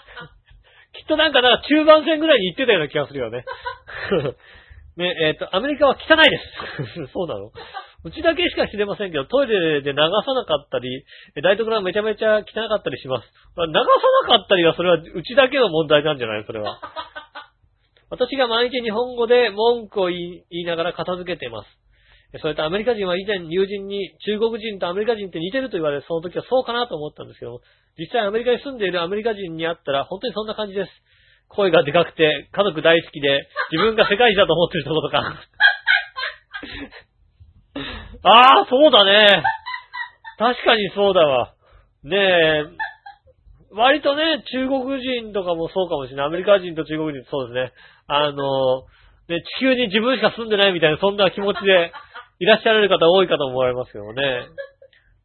[0.96, 3.44] きっとなんか、なんか中盤戦ぐらいに行ってたような気がするよね。
[4.96, 6.38] ね、えっ、と、アメリカは汚いで
[6.96, 7.06] す。
[7.12, 7.52] そうなの
[8.04, 11.04] うちだけしか知れませんけど、トイレで流さなかったり、
[11.42, 13.28] 台所がめちゃめちゃ汚かったりします。
[13.54, 13.80] まあ流さ
[14.30, 16.80] なかったりは、それはうちだけの問題なんじゃないそれは。
[18.10, 21.68] 私が毎日日本語で文句を言いながら片付けています。
[22.40, 27.60] それとアメリカ人は以前友人に中国人とアメリカ人って似てると言われ、その時はそうかなと思ったんですけど、
[27.96, 30.90] 実際アメリカに住んでいるアメリカ人に会ったら本当にそんな感じです。
[31.48, 35.18] 声がでかくて、家族大好きで、自分が世界一だと思ってるとことか。
[38.22, 39.42] ああ、そうだね。
[40.38, 41.54] 確かにそうだわ。
[42.04, 42.64] ねえ、
[43.72, 46.26] 割とね、中国人とかもそうかもしれない。
[46.26, 47.72] アメリカ人と中国人そうですね。
[48.08, 48.82] あの、
[49.28, 51.92] ね、地球に自分しか住んでないみたいな、そんな気持ちで
[52.40, 54.46] いらっしゃられる方多いかと思われますけどもね。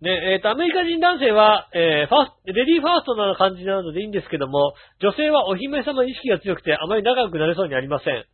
[0.02, 8.26] ね、えっ、と、アメリカ人男性は、えーファースレディーファーストな感じなのでいいんですけども、女性はお姫様意識が強くてあまり仲良くなれそうにありません。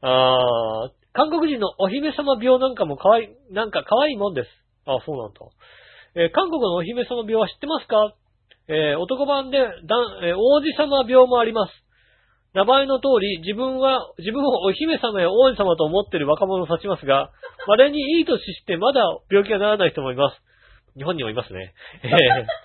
[0.00, 4.50] あー韓国人のお姫様病なんかも可愛い、なんか可愛いもんです。
[4.86, 5.40] あ、そうなんだ。
[6.16, 8.14] えー韓国のお姫様病は知ってますか？
[8.68, 9.74] えー男版で、だん
[10.24, 11.83] えー王子様病もあります。
[12.54, 17.30] 名前の通り、自分は、自分をお姫様や王子様と思っている若者を指しますが、
[17.66, 20.40] 稀にいい年してまだ病気がならない人もいます。
[20.96, 21.74] 日本にもいますね。
[22.02, 22.10] えー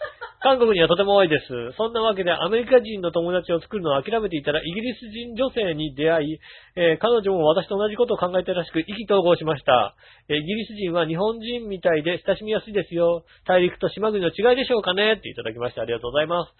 [0.41, 1.73] 韓国にはとても多いです。
[1.75, 6.39] そんなわけでアメリカ人の友達を作るのを諦めていたらイギリス人女性に出会い、
[6.77, 9.95] えー彼女も私と同じことを考えているらしく意気投合しました。
[10.29, 13.25] えーイギリス人は日本人みたいで親しみやすいですよ。
[13.47, 15.13] 大陸と島国の違いでしょうかね？
[15.13, 16.53] っていただきましてありがとうございます。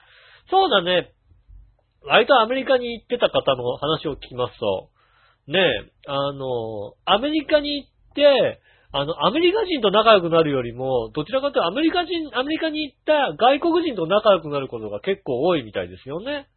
[0.50, 1.12] そうだね。
[2.06, 4.90] 割とアメリカに行ってた方の話を聞きますと、
[5.48, 16.48] ねえ、あの、アメリカに行って、あの、アメリカ人と仲良くなるよりも、どちらかというとアメリカ人、アメリカに行った外国人と仲良くなることが結構多いみたいですよね。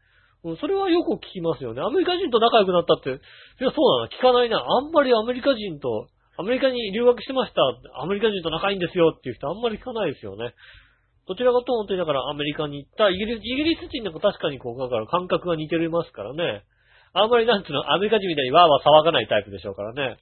[0.44, 1.82] うんそれはよく聞きますよね。
[1.82, 4.58] アメリカ人と仲良くなったって、いや、そうだな、聞かないな。
[4.58, 7.62] あんまりアメリカ人と、アメリカに留学してました。
[8.00, 10.54] アメリカ人と仲いいんですよっていう人あんまり聞かないですよね。
[11.28, 16.64] どちらかというと本当にだからアメリカに行った、イギリス、イギリス人なんか確かにこう、だから感覚が似てますからね。
[17.14, 20.16] あんまりなんつうの、アメリカ人みたいにわーわー騒がないタイプでしょうからね。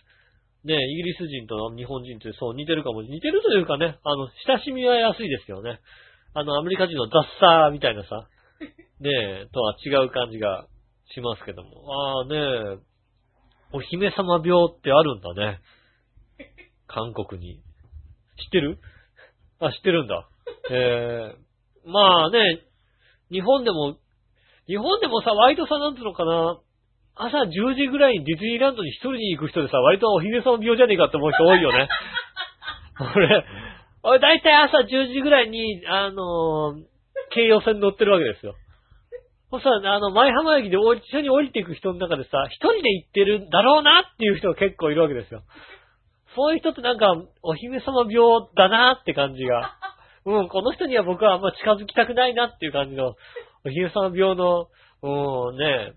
[0.64, 3.02] ねイギリス人と日本人ってそう似てるかも。
[3.02, 5.80] 似てるというかね、あの、親しみは安いですよね。
[6.34, 8.28] あの、アメリカ人の雑さみたいなさ、
[9.00, 10.66] ねえ、とは違う感じが
[11.14, 11.70] しますけども。
[11.90, 12.78] ああねえ、
[13.72, 15.60] お姫様病ってあるんだね。
[16.86, 17.62] 韓国に。
[18.36, 18.78] 知ってる？
[19.60, 20.28] あ、知ってるんだ。
[20.70, 22.62] ええまあね、
[23.30, 23.96] 日本でも、
[24.66, 26.60] 日本でもさ、割とさ、なんつうのかな、
[27.16, 31.88] 朝10時ぐらいにディズニーランドに一人に行く人でさ、割とお姫様病じゃねえかって思う人多いよね。
[33.16, 33.44] 俺、
[34.02, 36.90] 俺大体朝10時ぐらいに、あのー
[37.32, 38.54] 京葉線乗ってるわけですよ。
[39.50, 45.42] そしたら、あの、前浜駅でお一緒に降りていく人の中でさ、一人で行ってるんだろうなっていう人が結構いるわけですよ。
[46.36, 47.06] そういう人ってなんか、
[47.42, 49.76] お姫様病だなって感じが。
[50.26, 53.14] うん、この人には僕はあんま近づきたくないなっていう感じの、
[53.64, 54.68] お姫様病の、
[55.02, 55.92] うん、ね、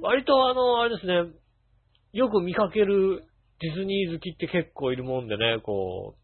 [0.00, 1.32] 割とあの、あれですね、
[2.12, 3.24] よく見かける
[3.60, 6.20] ディズニー好きって結構いるもんでね、こう、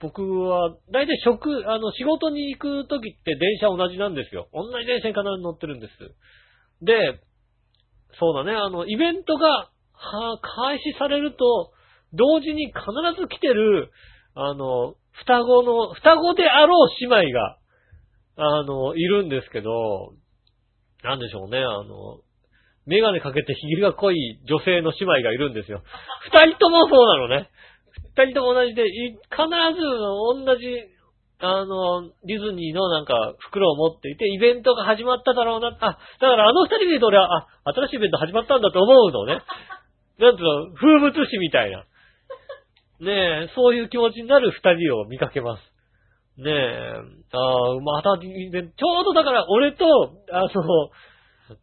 [0.00, 4.48] 僕は、だいたい職、あの、仕事に行くときって電車同じなんですよ。
[4.52, 5.92] 同じ電車に必ず乗ってるんです。
[6.84, 7.20] で、
[8.18, 11.72] そうだね、あの、イベントが、は、開始されると、
[12.14, 12.80] 同時に必
[13.20, 13.90] ず来てる、
[14.34, 17.58] あの、双子の、双子であろう姉妹が、
[18.36, 20.14] あの、いるんですけど、
[21.02, 22.20] なんでしょうね、あの、
[22.86, 25.82] メガネかけてひげが濃い女性の姉妹がいるんですよ。
[26.32, 27.50] 二人ともそうなのね。
[28.16, 29.20] 二人とも同じで、い必
[29.74, 30.82] ず同じ、
[31.40, 35.68] あの、ディズニーのなんか袋を持っていて、イベントが始まっただろうな。
[35.68, 35.96] あ、だ
[36.28, 39.40] からあの二人見ると俺は、あ、新しいイベント始まったんだと思うのね。
[40.18, 41.84] なんつうの、風物詩みたいな。
[43.00, 45.62] ねえ、そういう気持ちになる二人を見かけます。
[46.36, 46.94] ねえ、
[47.32, 49.84] ああ、また、ちょうどだから俺と、
[50.32, 50.90] あの、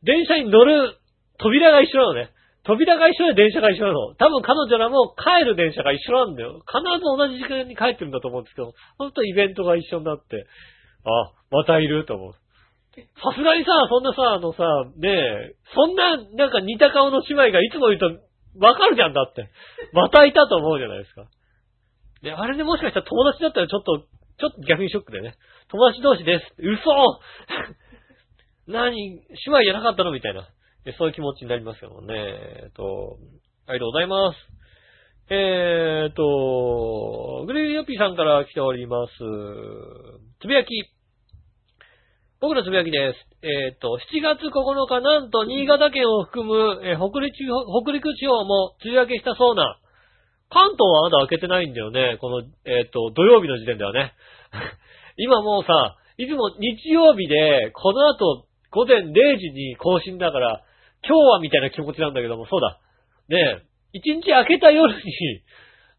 [0.04, 0.98] 電車に乗る
[1.40, 2.30] 扉が一緒なのね。
[2.64, 4.16] 扉が一緒で電車が一緒なの。
[4.16, 6.60] 多分彼女らも帰る電車が一緒なんだよ。
[6.68, 10.46] 必ず同じ時間に帰ってるんだと思うんですけど、ほんとイベントが一緒になって、
[11.06, 12.34] あ、またいると思う。
[13.24, 14.66] さすがにさ、そんなさ、あのさ、
[14.98, 18.10] ねえ、そんな、なんか似た顔の姉妹がいつもいると、
[18.60, 19.50] わかるじゃんだって。
[19.94, 21.26] またいたと思うじゃないですか。
[22.22, 24.00] で、あれでもしかしたら友達だったらちょっと、
[24.40, 25.36] ちょっと逆にショックでね。
[25.70, 26.56] 友達同士です。
[26.58, 26.82] 嘘
[28.68, 30.48] 何姉妹じゃなかったのみたいな。
[30.98, 32.14] そういう気持ちになりますけどもね。
[32.16, 33.18] えっと、
[33.68, 34.38] ありがとうございます。
[35.30, 39.14] えーっと、グレーリーヨッピーさんから来ております。
[40.40, 40.70] つぶやき。
[42.40, 43.18] 僕のつぶやきです。
[43.42, 44.54] えーっと、7月9
[44.86, 49.80] 日、なんと新潟県を含む、えー北陸、北陸地方も梅雨明けしたそうな。
[50.54, 52.20] 関東はまだ開けてないんだよね。
[52.22, 54.14] この、えーっと、土曜日の時点ではね。
[55.18, 60.62] 今もうさ、いつも日曜日で、この後、午前0時に更新だから、
[61.04, 62.78] 今日はみたいな気持ちなんだけども、そうだ。
[63.30, 63.62] ね
[63.94, 65.02] え、一日明けた夜に、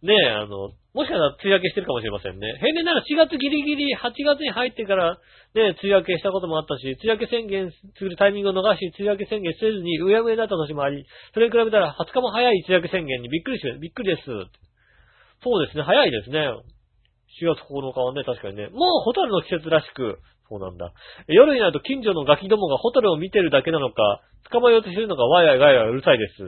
[0.03, 2.57] ねえ、あの、もしかしたら梅雨明けしてるかもしれませんね。
[2.61, 5.21] 平年なら4月ギリギリ、8月に入ってから、
[5.55, 14.25] ね、梅雨明けしたこともあったし、梅雨明け宣言するタイミングを逃し、梅雨明け宣言せずに、うやむやになった年もあり、それに比べたら20日も早い梅雨明け宣言にびっくりし、びっくりです。
[15.45, 16.41] そうですね、早いですね。
[17.39, 18.69] 4月9日はね、確かにね。
[18.73, 20.93] もうホタルの季節らしく、そうなんだ。
[21.29, 26.43] 夜になると近所のガキどもがホタルを見てるだけなのか、捕まえようとしてるのか、ワイワイワイワイうるさいです。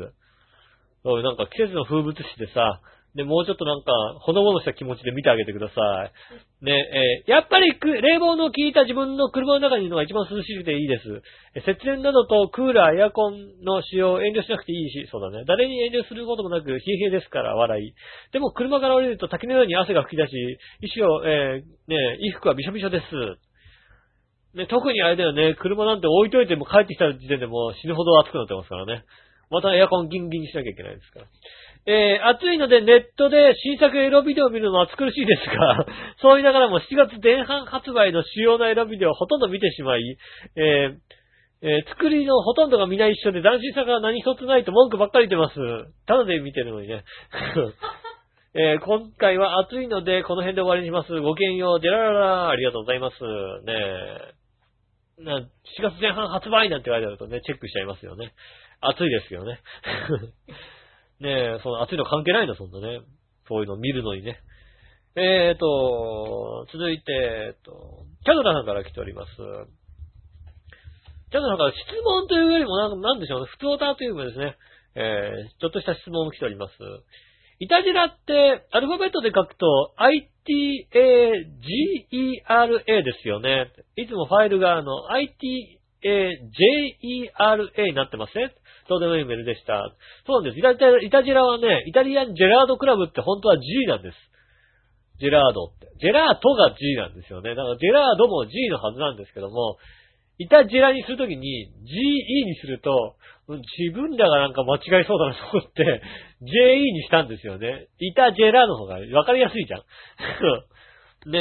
[1.05, 2.81] なんか季節の風物詩でさ、
[3.15, 5.75] で、もうちょっとなんか、ほのぼのした気持ちで見てあげてくださ
[6.63, 6.65] い。
[6.65, 11.23] ね、えーやっぱりく冷房の効いた自分の車の中にいるのが一番涼しくていいです。
[11.55, 15.45] え節電などとクーラー、エアコンの使用遠慮しなくていいし、そうだね。
[15.47, 17.95] 誰に遠慮することもなく、冷え冷えですから、笑い。
[18.33, 20.59] でも車から降りると滝のように汗が吹き出し、
[20.95, 23.05] 衣装、えーね、衣服はびしょびしょです。
[24.55, 29.05] ね、特にあれだよね、車なんて置いといても帰ってきた時点でも死ぬほど暑くなってますからね。
[29.51, 31.27] またエアコンギンギンにしなきゃいけないですから。
[31.87, 35.87] えー、暑いのでネットで新作エロビデオを見るのは暑苦しいですが、
[36.21, 40.17] そう言いながらも7月前半発売の主要なエロビデオをほとんど見てしまい、
[40.57, 40.97] えー
[41.63, 45.95] えー作りのほとんどが皆一緒で斬新さが何一つないと文句ばっかり言ってます。
[46.07, 47.05] ただで見てるのにね。
[48.55, 51.21] えー今回は暑いのでこの辺で終わりにします。
[51.21, 53.23] ごきげんよう、デラララありがとうございます。
[53.65, 53.75] ね
[54.39, 54.41] え。
[55.23, 55.47] な4
[55.83, 58.33] 月前半発売なんて言われるとね、チェックしちゃいますよね。
[58.81, 59.61] 暑いですよね。
[61.21, 63.01] ねえ、その暑いの関係ないの、そんなね。
[63.47, 64.41] そういうのを見るのにね。
[65.17, 69.29] えーと、続いて、えっと、キャドラさんから来ております。
[71.31, 74.57] キャドラさんから質問というよりもなん、なんでしょうね、普通オタというかですね、
[74.95, 76.73] えー、ちょっとした質問も来ております。
[77.59, 80.25] イタジラって、アルファベットで書くと、ITAGERA
[83.05, 83.71] ですよね。
[83.97, 88.53] いつもファイルがあの、IT ITAJERA になってますね。
[88.89, 89.93] どうでもいいメールでした。
[90.27, 90.59] そうなんです。
[90.59, 94.17] イタジライタジラはね、イタリアンジェラードクラブって本当は G なんです。
[95.21, 95.87] ジェラードって。
[96.01, 97.55] ジェラートが G なんですよね。
[97.55, 99.77] だからジェラードも G のはずなんですけども、
[100.39, 103.17] イタジラにするときに GE にすると、
[103.79, 106.03] 自分らがなんか間違いそうだなと思って、
[106.41, 107.89] JE にしたんですよね。
[107.99, 109.83] イタジェラの方が分かりやすいじゃん。
[111.31, 111.39] ね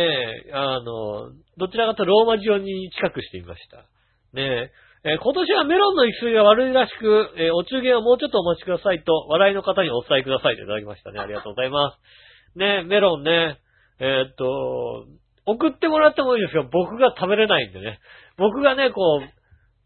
[0.50, 3.86] え、あの、どちらかとローマ字読に近くしてみました。
[4.34, 4.72] ね
[5.04, 11.20] え、えー今年はメロンの育水が悪いらしく、えーお中元をもうちょっとお待ちくださいと、笑いの方にお伝えくださいといただきましたね。
[11.20, 12.60] ありがとうございます。
[12.60, 13.58] ねえ、メロンね、
[14.00, 15.06] えーっと、
[15.46, 16.68] 送ってもらってもいいですよ。
[16.72, 18.00] 僕が食べれないんでね。
[18.38, 19.28] 僕がね、こう、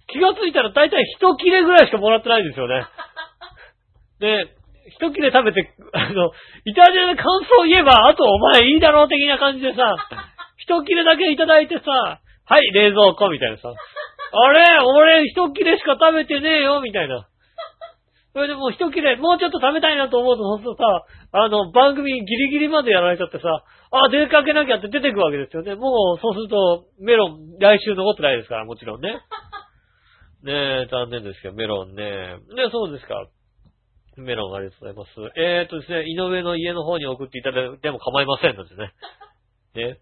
[0.07, 2.85] 気がついたら大体一切れぐらいしかもらってないんですよね。
[4.19, 4.55] で、
[4.99, 6.31] 一切れ食べて、あの、
[6.65, 9.95] イタリアで感想を言えば、あとお前いいだろう的な感じでさ、
[10.57, 13.73] 一切れだけいただいてさ、はい、冷蔵庫みたいなさ、
[14.33, 14.79] あれ？
[14.81, 16.81] 俺一切れしか食べてねえよ？
[16.81, 17.27] みたいな。
[18.33, 20.83] それでもう一切れ、もうちょっと食べたいなと思うと、ほんとさ、
[21.31, 25.75] あの、番組ギリギリまでやられちゃってさ、あ、出かけなきゃって出てくわけですよね。
[25.75, 29.19] もう、そうすると、メロン、来週残ってないですから、もちろんね。
[30.43, 32.37] ねえ、残念ですけど、メロンね。
[32.55, 33.27] ね、そうですか。
[34.17, 35.39] メロンありがとうございます。
[35.39, 38.91] えーっとですね、井上の家の方に送っていただいても構いませんのでね。
[39.73, 39.97] ね。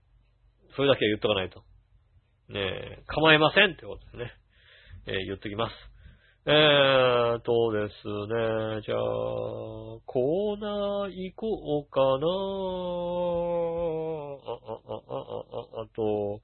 [0.76, 1.64] それだけは言っとかないと。
[2.52, 2.60] ね
[3.00, 4.32] え、構いませんってことですね。
[5.08, 5.74] えー言っときます。
[6.46, 9.00] えーとですね、じゃあ、
[10.06, 12.28] コーナー行こうかな
[14.42, 15.20] あ、あ、あ、あ、
[15.80, 16.42] あ、あと、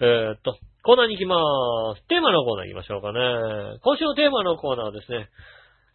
[0.00, 2.02] えーっと、コーナーに行きまーす。
[2.08, 3.20] テーマのコーナー行きましょうかね。
[3.84, 5.28] 今週のテーマのコーナーはですね、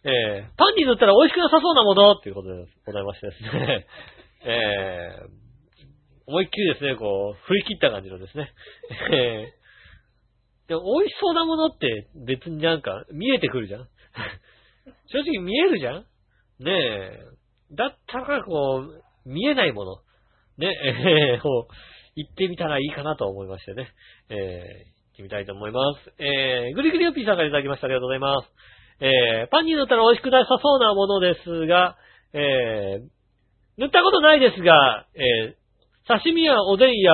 [0.06, 3.86] えー、パンに塗ったら美味しくなさそうなものっていうことでございましてですね、
[4.46, 5.45] えー、
[6.26, 8.50] 思いっきりですね、こう、振り切った感じのですね、
[9.12, 9.66] えー
[10.68, 13.88] でも美味しそうなものって別になんか見えてくるじゃん？
[15.06, 16.04] 正直見えるじゃん？
[16.58, 17.20] ねえ。
[17.70, 19.96] だったらこう、見えないもの。
[20.58, 20.68] ね、
[21.34, 21.72] えー、こう、
[22.16, 23.92] 行ってみたらいいかなと思いましてね。
[24.28, 24.42] えー、行
[25.12, 26.12] ってみたいと思います。
[26.18, 27.86] えー、ぐりぐりよっぴーさんからいただきました。
[27.86, 28.50] ありがとうございます。
[28.98, 31.96] えー、パンに塗ったら美味しくなさそうなものですが、
[32.32, 33.08] えー、
[33.76, 35.54] 塗ったことないですが、えー、
[36.08, 37.12] 刺身やおでんや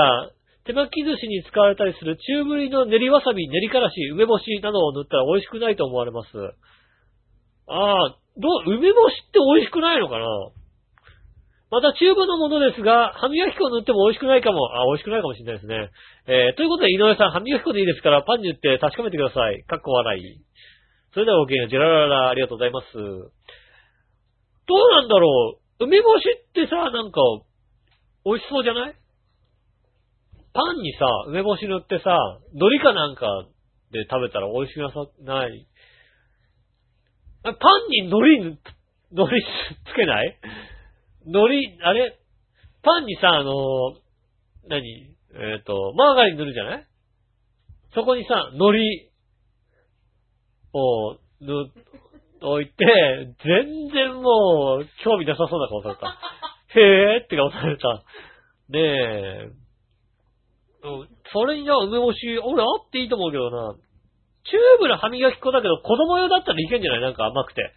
[0.65, 6.29] 手巻き寿司に使われたりする中ぶりの練りわさび、練りからし、梅干しなどを塗ったら美味しくないと思われます。
[7.67, 10.27] ああ、どう、梅干しって美味しくないのかな？
[11.73, 14.61] またチューブのものですが、歯磨き粉を塗っても美味しくないかも。
[14.77, 15.89] あ、美味しくないかもしれないですね。
[16.29, 19.65] えー、ということで井上さん、歯磨き粉でいいですから、パンに塗って確かめてください。
[19.65, 20.23] かっこ笑い。
[21.15, 22.93] それではごきげんよう、ジェラララ、ありがとうございます。
[22.93, 27.21] どうなんだろう梅干しってさ、なんか、
[28.25, 28.95] 美味しそうじゃない？
[30.55, 32.17] パンにさ、梅干し塗ってさ、
[32.53, 33.27] 海苔かなんか
[33.91, 35.67] で食べたら美味しくなさ、ない？
[37.43, 37.55] パン
[37.91, 38.11] に海
[38.45, 38.59] 苔、
[39.13, 39.41] 海苔
[39.91, 40.39] つけない？
[41.27, 41.33] 海
[41.79, 42.19] 苔、あれ？
[42.83, 43.53] パンにさ、あの
[44.69, 44.83] 何？
[45.35, 46.87] えっ、と、マーガリン塗るじゃない？
[47.95, 49.11] そこにさ、海苔
[50.75, 51.73] を塗、
[52.45, 52.75] 置いて、
[53.45, 56.19] 全然もう、興味なさそうな顔された。
[56.75, 58.03] へーって顔された。
[58.69, 59.51] ねえ。
[60.85, 63.75] うんそれにじゃあ梅干し、俺あっていいと思うけどな。
[64.45, 67.01] チューブの歯磨き粉だけど、子供用だったらいけんじゃない？
[67.01, 67.73] なんか甘くて。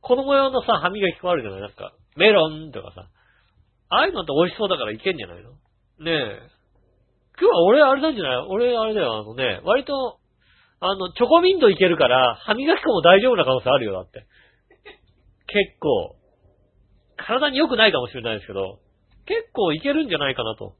[0.00, 1.60] 子供用のさ、歯磨き粉あるじゃない？
[1.60, 1.92] なんか。
[2.16, 3.06] メロンとかさ。
[3.90, 5.50] ああいうのって美味しそうだからいけんじゃないの？
[5.50, 6.50] ねえ。
[7.38, 8.46] 今日は俺あれなんじゃない？
[8.48, 10.18] 俺あれだよ、あのね、割と、
[10.80, 14.26] あの、チョコミントいけるから、歯磨き粉も大丈夫な可能性あるよ、だって。
[15.46, 16.16] 結構。
[17.16, 18.78] 体に良くないかもしれないですけど、
[19.26, 20.74] 結構いけるんじゃないかなと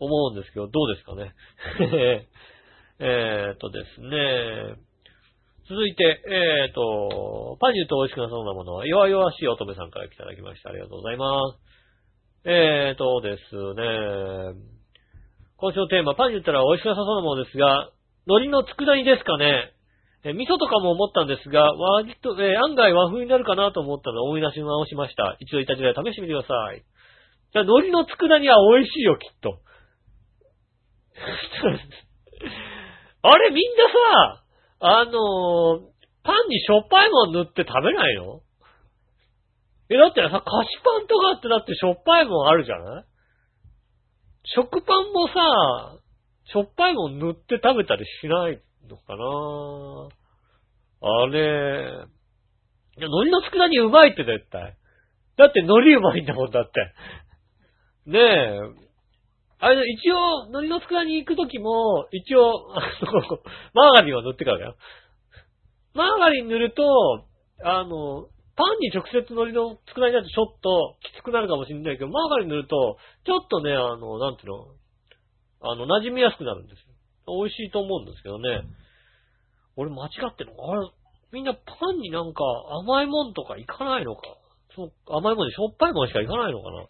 [0.00, 1.32] 思うんですけど、どうですかね？
[3.00, 4.74] えっとですね。
[5.68, 10.70] 続いて、えーっと、パンに言うと美味しくなそうなものは、弱々しい乙女さんからいただきました。
[10.70, 11.58] ありがとうございます。
[12.44, 14.60] えーっとですね。
[15.58, 17.90] 今週のテーマ、パンに言ったら美味しくなさそうなものですが、
[18.26, 19.72] 海苔の佃煮ですかね？
[20.24, 25.36] え味噌とかも思ったんですが、割と、え案外和風になるかなと思ったので思い出し直しました。
[25.40, 26.82] 一度いた時代試してみてください。
[27.52, 29.58] じゃあ、海苔の佃煮は美味しいよ、きっと。
[33.22, 34.42] あれ、みんなさ、
[34.80, 35.90] あのー
[36.22, 38.42] パンにしょっぱいもん塗って食べないの？
[39.88, 40.44] え、だってさ、菓子
[40.84, 43.04] パンとかってだってしょっぱいもんあるじゃない？
[44.44, 45.96] 食パンもさ、
[46.52, 48.60] しょっぱいもん塗って食べたりしない？
[48.88, 50.08] のかな
[51.02, 52.06] あれ、
[52.98, 54.76] いや、海苔の佃煮うまいって絶対。
[55.36, 56.70] だって海苔うまいんだもんだって。
[58.10, 58.90] ねえ。
[59.58, 63.38] あれ、一応、海苔の佃煮行くときも、一応、あの、
[63.74, 64.76] マーガリンは塗ってからだよ。
[65.94, 66.82] マーガリン塗ると、
[67.62, 74.66] あの、パンに直接海苔の佃煮だとちょっときつくなるかもしれないけど、マーガリン塗ると、ちょっとね、あの、なんていうの、
[75.62, 76.89] あの、馴染みやすくなるんですよ。
[77.26, 78.62] 美味しいと思うんですけどね。
[79.76, 80.88] 俺間違ってるのあれ、
[81.32, 81.60] みんなパ
[81.92, 82.42] ンになんか
[82.82, 84.22] 甘いもんとかいかないのか？
[84.74, 85.66] そう甘いもんでしょ？
[85.66, 86.86] っぱいもんしかいかないのかな？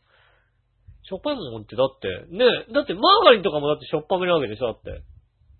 [1.03, 4.67] しょっぱいもんってだって、ねだってマーガリンとかもだってしょっぱめなわけでしょ？
[4.67, 5.03] だって。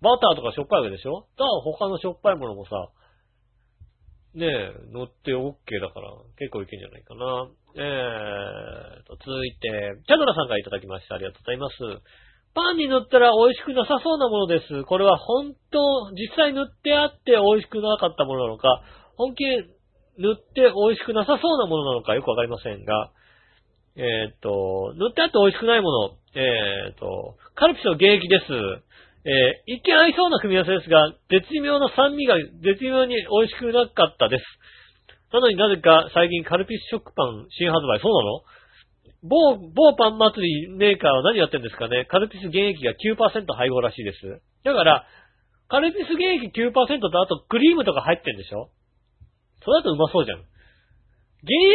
[0.01, 1.27] バターとかしょっぱいわけでしょ？
[1.37, 2.71] だから他のしょっぱいものもさ、
[4.33, 6.09] ねえ、乗って OK だから
[6.39, 7.49] 結構いけんじゃないかな。
[7.75, 11.15] えーと、続いて、チャドラさんからいただきました。
[11.15, 11.75] ありがとうございます。
[12.53, 14.83] パンに塗ったら美味しくなさそうなものです。
[14.83, 18.81] これは本当、実際塗ってあって美味しくなかったものなのか、
[19.15, 19.63] 本気で
[20.17, 23.11] 塗って美味しくなさそうなものなのかよくわかりませんが、
[23.95, 28.45] えーっと、塗ってあって美味しくないもの、えーっと、カルピスの原液です。
[29.23, 34.43] えー一見合いそうな組み合わせですが、絶妙な酸味が絶妙に美味しくなかったです。
[35.31, 37.99] なのになぜか最近カルピス食パン新発売。
[38.01, 38.41] そうなの？
[39.23, 42.05] 某、某パン祭りメーカーは何やってんですかね？
[42.09, 44.41] カルピス原液が9%配合らしいです。
[44.63, 45.05] だから、
[45.69, 48.69] カルピス原液9%とあとクリームとか入ってんでしょ？
[49.63, 50.37] それだとうまそうじゃん。
[50.37, 50.45] 原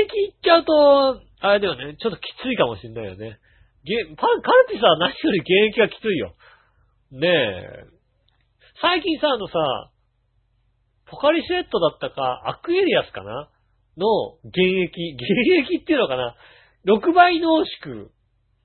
[0.03, 3.39] 液いっちゃうと、あれだよね、ちょっときついかもしんないよね。
[3.87, 6.35] げパン、カルピスは何より原液がきついよ。
[7.13, 7.87] ねえ。
[8.83, 9.55] 最近さ、あのさ、
[11.07, 13.49] ポカリスエットだったか、アクエリアスかな？
[13.97, 16.35] の原液、原液っていうのかな？
[16.87, 18.11] ?6 倍濃縮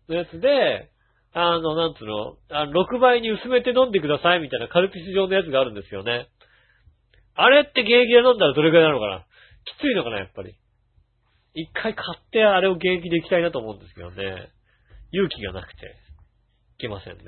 [0.07, 0.89] のやつで、
[1.33, 6.27] あの、なんつうの、あの6倍に薄めて飲んでくださいみたいなカルピス状のやつがあるんですよね。
[7.35, 9.25] あれって原液で飲んだらどれくらいなのかな？
[9.63, 10.55] きついのかな、やっぱり。
[11.53, 14.51] 一回買ってあれを原液でいきたいなと思うんですけどね。
[15.11, 15.87] 勇気がなくて、い
[16.79, 17.23] けませんね。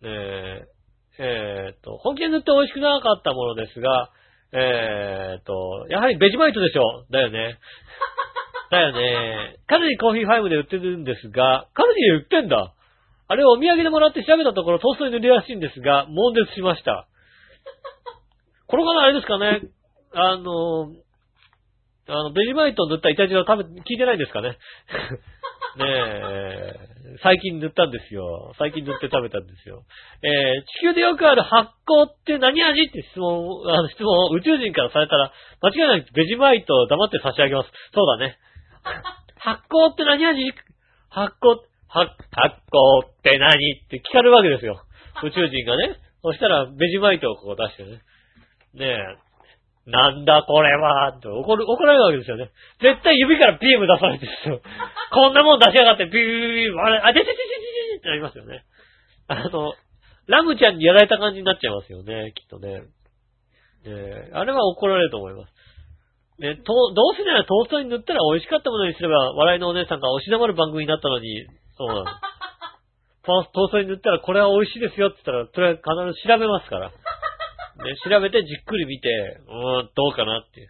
[0.00, 0.64] ねえ、
[1.18, 4.10] えーっと、本気で塗って美味しくなかったものですが、
[4.52, 7.04] えーと、やはりベジマイトでしょ？
[7.10, 7.58] だよね。
[8.70, 9.56] だよね。
[9.66, 12.74] カルディコーヒーファイブで売ってるんですが、カルディで売ってんだ。
[13.28, 17.08] あれをお土産でもらって調べたところトーストに塗りやすいんですが、悶絶しました。
[18.66, 19.62] この方あれですかね、
[20.12, 20.92] あの、
[22.08, 24.56] あの、ベジマイト塗ったイタジラ食べ、聞いてないんですかね。
[25.76, 26.74] ねえ、
[27.22, 28.54] 最近塗ったんですよ。
[28.58, 29.82] 最近塗って食べたんですよ。
[30.22, 32.82] えー地球でよくある発酵って何味？
[32.82, 37.70] って質問、あの質問を宇宙人からされたら、間違いなくベジマイトを黙って差し上げます。
[37.92, 38.38] そうだね。
[39.36, 40.52] 発酵って何味？
[41.10, 41.56] 発酵、
[41.88, 44.82] 発、発酵って何って聞かれるわけですよ。
[45.24, 45.96] 宇宙人がね。
[46.22, 48.00] そしたら、ベジマイトをこう出してね。
[48.74, 52.50] ねえ、なんだこれはって怒る、怒られるわけですよね。
[52.80, 54.60] 絶対指からビーム出されてるんですよ。
[55.12, 57.44] こんなもん出しやがって、ビービービー、あれ、あ、でてててて
[57.92, 58.64] てってなりますよね。
[59.28, 59.74] あの、
[60.26, 62.80] ラムちゃんにやられた感じになっちゃいますよね、きっとね。
[62.80, 62.84] ね
[63.86, 65.52] えあれは怒られると思います。
[66.38, 72.04] ね、と、どうせならトーストに塗ったら美味しかったものにすれば、笑いのお姉さんが押し黙る番組になったのに、そうなの。
[73.26, 76.90] トーストに塗ったらこれは美味しいですよって言ったら、それは必ず調べますから。
[76.90, 79.08] ね、調べてじっくり見て、
[79.46, 80.68] うーん、どうかなっていう。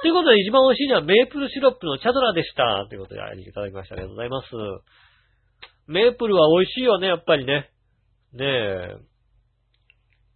[0.00, 2.86] ということで、一番美味しいのはメープルシロップのチャドラでした。
[2.88, 3.94] ということで、ありいただきました。
[3.94, 4.48] ありがとうございます。
[5.86, 7.70] メープルは美味しいよね、やっぱりね。
[8.32, 8.96] ねえ。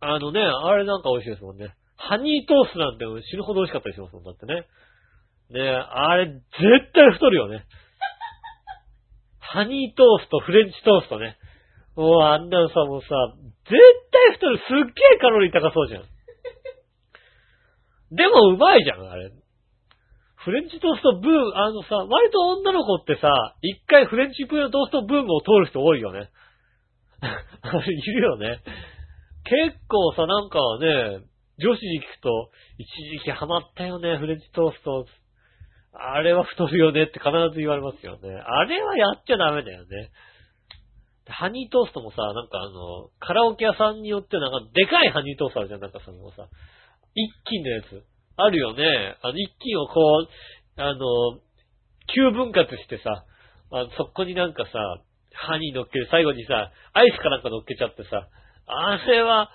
[0.01, 1.75] あのね、あれなんか美味しいですもんね。
[2.03, 4.67] ハニートーストなんて死ぬほど美味しかったりしますもん、だってね。
[5.55, 6.43] ねあれ、絶
[6.93, 7.65] 対太るよね。
[9.39, 11.39] ハニートースト、フレンチトーストね。
[11.95, 13.09] もうあんなのさ、もうさ、
[13.71, 13.79] 絶
[14.11, 14.59] 対太る。
[14.59, 14.75] すっげ
[15.15, 16.03] えカロリー高そうじゃん。
[18.11, 19.31] でもうまいじゃん、あれ。
[20.37, 26.31] フレンチトーストブーム、あのさ、割と女の子ってさ、一回フレンチトーストブームを通る人多いよね。
[27.87, 28.61] いるよね。
[29.45, 31.21] 結構さ、なんかね、
[31.59, 32.87] 女子に聞くと、一
[33.19, 35.07] 時期ハマったよね、フレンチトースト。
[35.93, 38.29] あれは太るよねって必ず言われますよね。
[38.33, 40.11] あれはやっちゃダメだよね。
[41.27, 46.49] ハニートーストもさ、なんかあの、カラオケ屋さんによってなんかでかいハニートーストあるじゃん、なんかそのさ、
[47.15, 48.05] 一斤のやつ。
[48.37, 49.17] あるよね。
[49.23, 50.99] あの、一斤をこう、あの、
[52.15, 53.25] 急分割してさ、
[53.71, 54.71] あそこになんかさ、
[55.35, 58.29] ハニー乗っける、最後にさ、アイスかなんか乗っけちゃってさ、
[58.67, 59.51] あれは、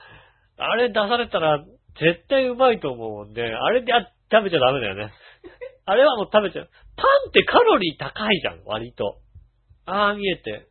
[0.57, 1.63] あれ出されたら
[1.99, 3.41] 絶対うまいと思うもんね。
[3.41, 3.91] あれで
[4.31, 5.13] 食べちゃダメだよね。
[5.85, 6.69] あれはもう食べちゃう。
[6.95, 9.17] パンってカロリー高いじゃん、割と。
[9.85, 10.67] ああ、見えて。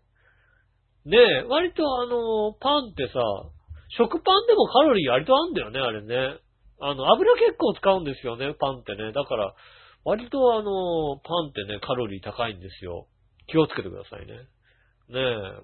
[1.06, 3.20] ねえ、割とあの、パンってさ、
[3.96, 6.38] 食パンでもカロリー割とあんだよね、あれね。
[6.80, 9.12] あの、油結構使うんですよね、パンってね。
[9.12, 9.54] だから、
[10.04, 13.06] 割とあの、パンってね、カロリー高いんですよ。
[13.46, 14.34] 気をつけてくださいね。
[15.08, 15.62] ねえ、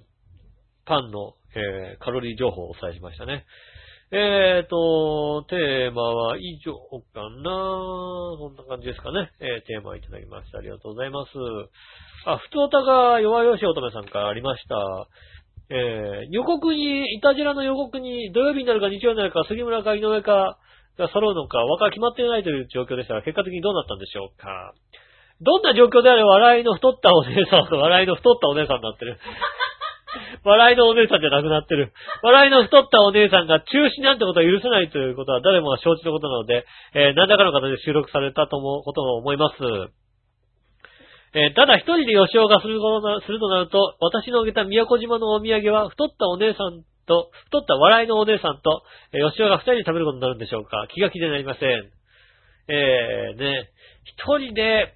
[0.86, 3.44] パンの、えー、カロリー情報をお伝えしましたね。
[4.14, 6.76] えーと、テーマは以上
[7.16, 7.48] かな
[8.36, 9.32] そんな感じですかね。
[9.40, 10.58] えー、テーマいただきました。
[10.58, 11.30] ありがとうございます。
[12.26, 14.76] あ、ふつおたが弱々し乙女さんからありました。
[15.70, 20.58] えー、予告に、いたじらの予告に土曜日になるか日曜日になるか杉村か井上か
[20.98, 24.74] が揃うのか、わか決まっていないという状況でしたが、結果的にどうなったんでしょうか。
[25.40, 29.16] どんな状況であれ笑いの太ったお姉さんは笑いの太ったお姉さんになってる。
[30.44, 31.92] 笑いのお姉さんじゃなくなってる。
[32.22, 39.56] 笑いの太ったお姉さんが中止なんてことは許せないということは誰もが承知のことなので、えー、何らかの形で収録されたと思うことを思います。
[41.34, 42.78] えー、ただ一人で吉尾がする
[43.24, 48.82] するとなると、私のあげた宮古島のお土産は太ったお姉さんと、太った笑いのお姉さんと、
[49.12, 51.90] えー、吉尾が二人で食べることになるんでしょうか気が気でなりません。
[52.68, 53.70] えー、ね、
[54.04, 54.94] 一人で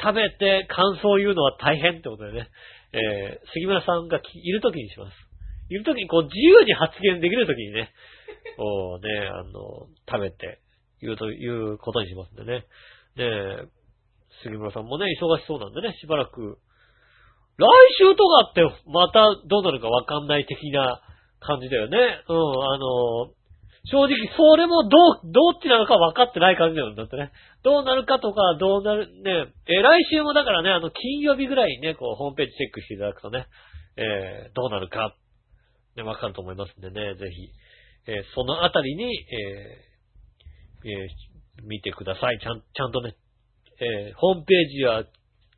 [0.00, 2.48] 食べて感想を言うのは大変ってことでね。
[2.92, 5.14] えー、杉村さんがいるときにします。
[5.70, 7.90] いるときにこう自由に発言できるときにね、
[8.58, 10.58] こうね、あの、食べて
[11.00, 12.64] 言うということにしますんでね。
[13.16, 13.64] で、
[14.42, 16.58] 杉村さんもね、忙しそうなんでね、しばらく、
[17.56, 17.66] 来
[17.98, 21.02] 週とかってまたどうなるかわかんない的な
[21.40, 21.98] 感じだよね。
[22.28, 23.30] うん、あの、
[23.84, 27.32] 正直、それもどう、どっちなのか分かってない感じだよ、だってね。
[27.62, 33.46] どうなるかとか、どうなる、ね、えー、来週もだからね、あの、金曜日ぐらいにね、こう、ホームページチェックしていただくとね、
[33.96, 35.14] えー、どうなるか、
[35.96, 39.90] ね、分かると思いますんでね、ぜひ、えー、そのあたりに、え、
[40.84, 42.38] えー、見てください。
[42.38, 43.14] ちゃん、ちゃんとね、
[43.80, 45.04] え、ホームページは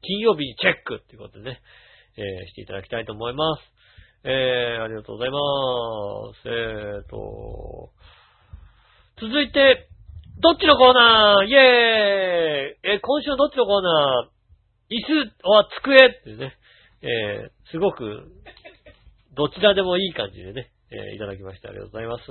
[0.03, 1.61] 金曜日にチェックっていうことでね、
[2.17, 3.63] え、していただきたいと思います。
[4.25, 5.39] え、ありがとうございま
[6.35, 6.49] す。
[6.49, 7.91] えーと、
[9.23, 9.87] 続いて、
[10.43, 11.47] どっちのコーナー？
[11.47, 14.99] イェーイえ、今週のどっちのコーナー？
[14.99, 16.59] 椅子は机ってね、
[17.07, 18.35] えー、すごく、
[19.37, 21.69] どちらでもいい感じでね、えー、いただきました。
[21.69, 22.25] ありがとうございます。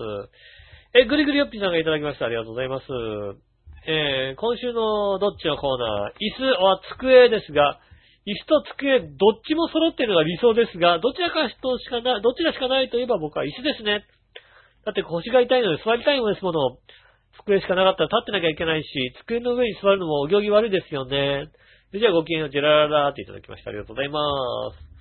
[0.93, 2.25] え、ぐりぐりよっぴさんがいただきました。
[2.25, 2.83] ありがとうございます。
[3.87, 7.79] えー、今週のどっちのコーナー、椅子は机ですが、
[8.27, 14.03] 椅子と机、どっちも揃っているのが理想ですが、どちらかとしかない、どちらしかないといえば僕は椅子ですね。
[14.86, 16.77] だって腰が痛いので座りたいのですもの。
[17.45, 18.88] 机しかなかったら立ってなきゃいけないし、
[19.23, 21.47] 机の上に座るのもお行儀悪いですよね。
[21.89, 23.69] それじゃあごきげんよう、ジェラララっていただきました。
[23.69, 24.19] ありがとうございま
[24.71, 24.91] す。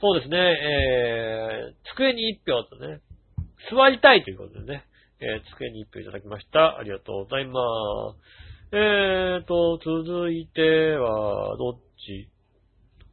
[0.00, 3.00] そうですね、えー、机に一票とね、
[3.70, 4.84] 座りたいということでね、
[5.20, 6.78] えー、机に一票いただきました。
[6.78, 7.60] ありがとうございま
[8.14, 8.76] す。
[8.76, 12.28] えーと、続いては、どっち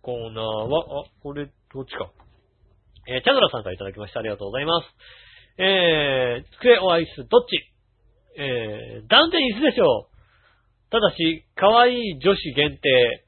[0.02, 2.10] コーナーは、あ、これ、どっちか。
[3.08, 4.22] えー、チャドラさんからいただきました。
[4.22, 4.86] ありがとうございます。
[5.60, 7.60] えー、机おアイス、どっち？
[8.40, 10.90] えー、断然椅子でしょう。
[10.90, 13.26] ただし、可愛い女子限定。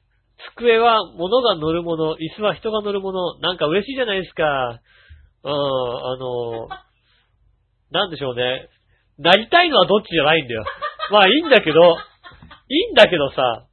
[0.56, 3.38] 机は物が乗るもの、椅子は人が乗るもの。
[3.40, 4.80] なんか嬉しいじゃないですか。
[5.44, 6.70] うん、あの、
[7.92, 8.70] なんでしょうね。
[9.20, 10.64] なりたいのはどっちじゃないんだよ。
[11.12, 11.98] まあいいんだけど、
[12.70, 13.68] いいんだけどさ、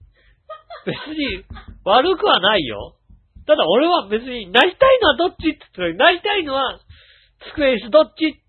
[0.85, 1.45] 別に
[1.85, 2.97] 悪くはないよ。
[3.47, 6.81] ただ俺は別になりたいのはどっちって言ったら、なりたいのは
[7.55, 8.48] 机椅子どっちって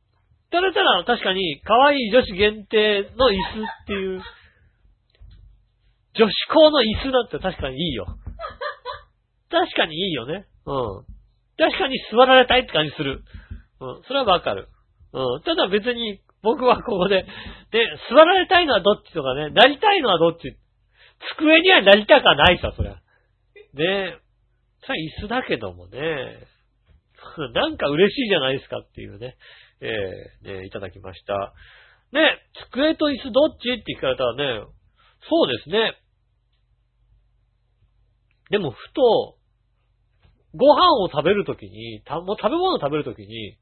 [0.51, 4.21] 言われたら確かに可愛い女子限定の椅子っていう、
[6.15, 8.05] 女子校の椅子だって確かにいいよ。
[9.51, 10.45] 確かにいいよね。
[10.65, 11.05] うん。
[11.57, 13.23] 確かに座られたいって感じする。
[13.79, 14.03] うん。
[14.07, 14.69] それはわかる。
[15.13, 15.41] うん。
[15.43, 17.25] ただ別に僕はここで、
[17.71, 20.57] で、座られたいのはどっちとかね、なりたいのはどっち
[21.37, 22.93] 机にはなりたかないさ、そりゃ。
[22.93, 22.99] ね
[23.75, 24.17] え。
[24.85, 25.99] それ椅子だけどもね。
[27.53, 29.35] なんか嬉しいじゃないですかっていうね。
[29.81, 31.53] えー、ね、いただきました。
[32.11, 32.39] ね、
[32.71, 33.71] 机と椅子どっち？
[33.81, 34.65] って聞かれたらね、
[35.29, 35.93] そうですね。
[38.49, 39.37] でも、ふと、
[40.55, 43.57] ご飯を食べるときに、たもう食べ物を食べるときに、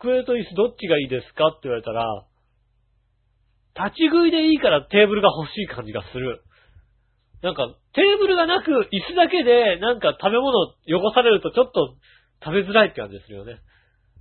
[0.00, 1.48] 机と椅子どっちがいいですか？
[1.48, 2.24] って言われたら、
[3.76, 6.42] 立ち食いでいいからテーブルが欲しい感じがする。
[7.42, 11.94] なんか、テーブルがなく、椅子だけで、なんか食べ物汚されるとちょっと
[12.42, 13.60] 食べづらいって感じですよね。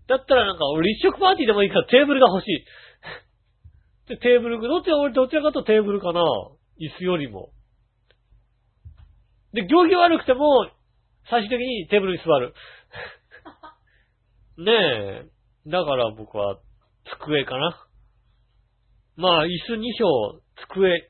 [0.08, 2.66] だったらなんか、俺立食パーティーでもいいからテーブルが欲しい。
[4.10, 6.22] で、テーブル、どっちら、俺どちらかとテーブルかな
[6.80, 7.52] 椅子よりも。
[9.54, 10.70] で、行儀悪くても、
[11.30, 12.54] 最終的にテーブルに座る。
[14.64, 15.70] ねえ。
[15.70, 16.60] だから僕は、
[17.20, 17.88] 机かな。
[19.16, 20.42] まあ、椅子2票、
[20.74, 21.10] 机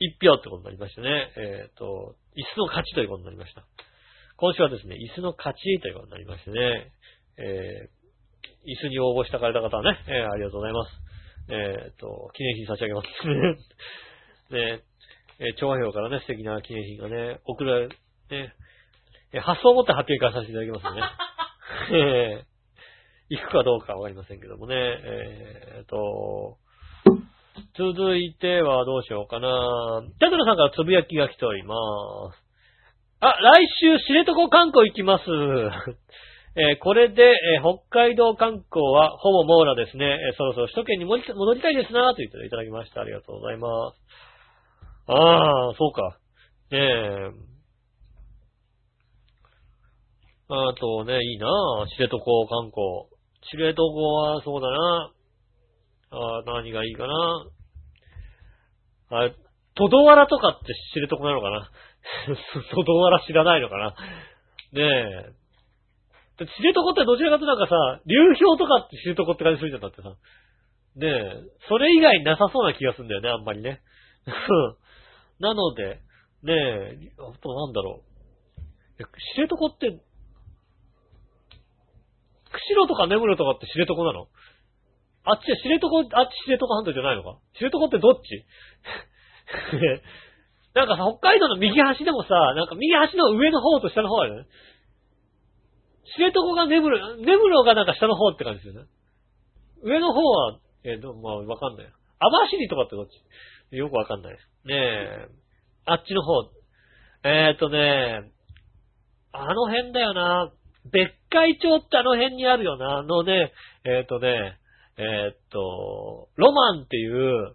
[0.00, 1.32] 1票ってことになりましたね。
[1.36, 3.64] えっ、と、椅子の勝ちということになりました。
[4.36, 6.92] 今週はですね、椅子の勝ちということになりましてね。
[7.38, 8.01] えー、
[8.64, 10.90] 椅子に応募したかれた方はね、えーありがとうございます。
[11.48, 13.08] えっ、と、記念品差し上げます
[14.54, 14.76] ね。
[14.76, 14.80] ね
[15.40, 17.96] えー、調和表からね、素敵な記念品がね、送られ、ね、
[19.32, 21.02] えー発送を持って発見からさせていただきますね。
[21.98, 22.52] えー
[23.30, 24.74] 行くかどうかわかりませんけどもね。
[24.76, 26.58] えっ、と、
[27.74, 30.02] 続いてはどうしようかな。
[30.20, 31.74] タトラさんからつぶやきが来ておりま
[32.34, 32.42] す。
[33.20, 35.24] あ、来週知床観光行きます。
[36.54, 40.04] えーこれで、えー北海道観光はほぼ網羅ですね。
[40.04, 43.00] えーそろそろ首都圏に戻り戻りたいですなと言っていただきました。
[43.00, 43.96] ありがとうございます。
[45.06, 46.18] ああ、そうか。
[46.70, 47.52] ねえ。
[50.48, 51.48] あとね、いいな
[51.96, 53.08] 知床観光。
[53.50, 55.12] 知床はそうだな
[56.10, 57.46] あ何がいいかな
[59.10, 59.30] あ、
[59.74, 61.70] トドワラとかって知床なのかな
[62.74, 63.94] トドワラ知らないのかな
[64.72, 64.82] ね
[65.30, 65.41] え。
[66.46, 70.14] 知床ってどちらかとなんかさ、流氷とかって知床って感じするじゃんだってさ。
[70.96, 73.80] ねえ、それ以外なさそうな気がするんだよね、あんまりね。
[75.40, 76.00] なので、
[76.42, 78.12] ねえ、あとなんだろう。
[79.34, 79.88] 知床って、
[82.52, 84.28] 釧路とか根室とかって知床なの？
[85.24, 85.88] あっち知床、
[86.18, 87.38] あっち知床半島じゃないのか？
[87.58, 88.44] 知床ってどっち？
[90.74, 94.48] なんかさ、北海道の右端でもさ、なんか右端の上の方と下の方あるよね。
[96.16, 98.88] 知床が根室、根室がなんか下の方って感じですよね。
[99.82, 101.86] 上の方は、えー、どまあ、わかんない。
[101.86, 103.06] 網走とかってどっ
[103.70, 103.76] ち？
[103.76, 104.34] よくわかんない。
[104.34, 104.38] ね
[104.68, 105.28] え。
[105.86, 106.50] あっちの方。
[107.24, 108.30] えーっとね、
[109.32, 110.52] あの辺だよな。
[110.84, 112.98] 別海町ってあの辺にあるよな。
[112.98, 113.52] あのね、
[113.84, 114.58] えーっとね、
[114.98, 117.54] えーっと、ロマンっていう、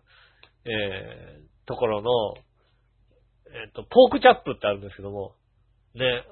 [0.66, 2.10] えー、ところの、
[3.64, 5.36] えっと、ポークチャップってあるんですけども、
[5.96, 6.24] ね、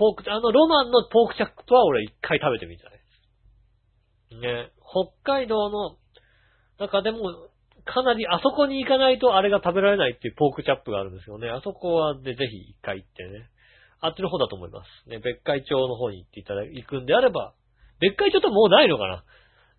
[0.00, 4.40] ポーク、あのロマンのポークチャップは俺一回食べてみたい。
[4.40, 5.98] ね、北海道の
[6.78, 7.50] 中でも、
[7.84, 11.50] かなりあそこに行かないとあれが食べられないっていうポークチャップがあるんですよね。
[11.50, 13.50] あそこはでぜひ一回行ってね。
[14.00, 15.10] あっちの方だと思います。
[15.10, 17.52] ね、別海町の方に行っていただ、行くんであれば、
[18.00, 19.24] 別海町ってもうないのかな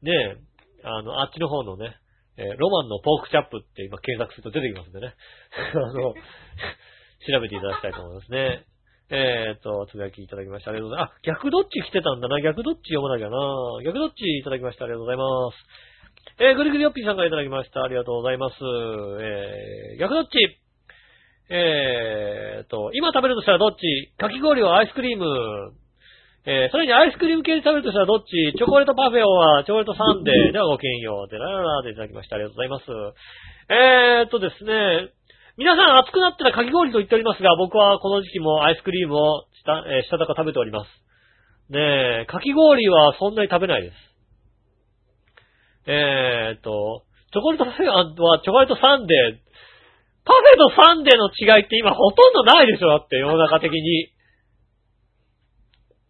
[0.04, 0.38] ねえ、
[0.84, 1.98] あの、あっちの方のね、
[2.38, 5.16] えーロマンのポークチャップって今検索すると出てきますんでね。
[5.74, 8.66] あの、調べていただきたいと思いますね。
[9.12, 10.72] えーっと、つぶやきいただきました。
[10.72, 11.20] ありがとうございます。
[11.20, 12.40] あ、逆どっち来てたんだな。
[12.42, 13.38] 逆どっち読まなきゃな。
[13.84, 14.86] 逆どっちいただきました。
[14.86, 15.58] ありがとうございます。
[16.40, 17.84] えー、ぐりぐりよっぴーさんからいただきました。
[17.84, 18.56] ありがとうございます。
[19.20, 20.32] えー、逆どっち
[21.52, 24.16] えーっと、今食べるとしたらどっち？
[24.16, 25.28] かき氷はアイスクリーム。
[26.48, 28.56] えー、それにアイスクリーム系で食べるとしたらどっち？
[28.56, 30.54] チョコレートパフェはチョコレートサンデー。
[30.54, 31.30] ではごきげんよう。
[31.30, 32.38] でらららでいただきました。
[32.38, 32.86] ありがとうございます。
[33.68, 35.12] えーっとですね、
[35.62, 40.90] 皆さん暑くなったらかき氷と言っておりますが、僕はこの時期もアイスクリームをした、えーしたたか食べております。
[41.70, 43.94] ねえ、かき氷はそんなに食べないです。
[45.86, 49.38] えーっと、チョコレートパフェはチョコレートサンデー。
[50.26, 54.10] パフェとサンデーの違いって今ほとんどないでしょだって世の中的に。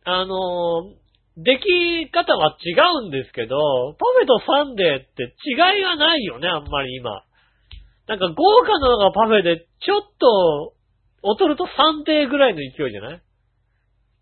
[0.06, 0.96] あの、
[1.36, 3.60] 出来方は違うんですけど、
[4.00, 7.24] パフェとサンデーって違いがないよね、あんまり今。
[8.12, 8.36] なんか豪
[8.68, 10.74] 華なのがパフェで、ちょっと、
[11.24, 13.22] 劣るとサンデーぐらいの勢いじゃない？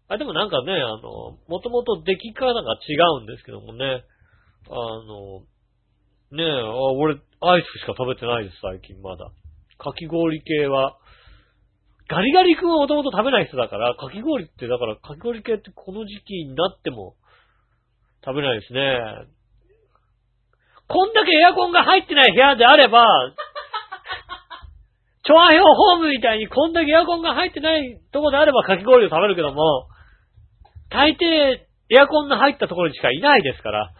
[0.09, 4.03] あ、でもなんかね、あの、もともと出来方が違うんですけどもね。
[4.69, 5.41] あの、
[6.37, 6.69] ねえ、あ
[7.01, 9.31] 俺、アイスしか食べてないです、最近まだ。
[9.79, 10.97] かき氷系は。
[12.07, 17.15] ガリガリ君はもともと食べない人だから、かき氷って、だから、かき氷系ってこの時期になっても
[18.23, 18.99] 食べないですね。
[20.87, 23.05] こんだけエアコンが入ってない部屋であれば、
[25.29, 29.85] 調和表ホームみたいにこんだけエアコンが入ってないとこであればかき氷を食べるけども、
[30.89, 33.93] 大抵エアコンの入ったところにしかいないですから。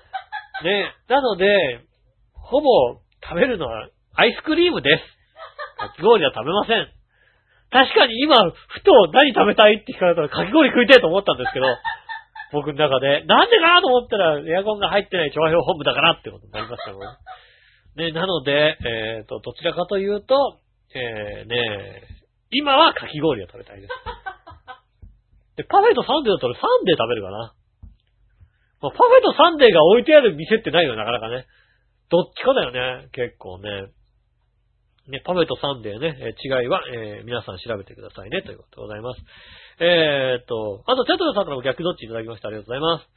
[0.65, 0.89] ね。
[1.07, 1.85] なので、
[2.33, 5.05] ほぼ食べるのはアイスクリームです。
[5.77, 6.89] かき氷は食べません。
[7.69, 11.69] 確かに今、ふと何食べたいって聞かれたらかき氷食いたいと思ったんですけど、
[12.57, 17.01] 僕の中で、なんでかなと思ったらエアコンが入ってない調和表本部だからってことになりましたもん
[18.01, 18.11] ね。
[18.17, 20.57] なので、えっ、と、どちらかというと、
[20.95, 22.03] えー、ね
[22.51, 23.93] 今はかき氷を食べたいです。
[25.57, 27.53] で、パフェとサンデーだったらサンデー食べるかな。
[28.81, 31.45] まあ、パフェとサンデーが置いてある店ってないよ、なかなかね。
[32.09, 33.91] どっちかだよね、結構ね。
[35.09, 39.21] ね、パフェとサンデーね、えー違いは、えー皆さん調べてくださいね、ということでございます。
[39.79, 42.47] えーっと、あと、テトロさんからも逆どっちいただきました。
[42.47, 43.07] ありがとうございます。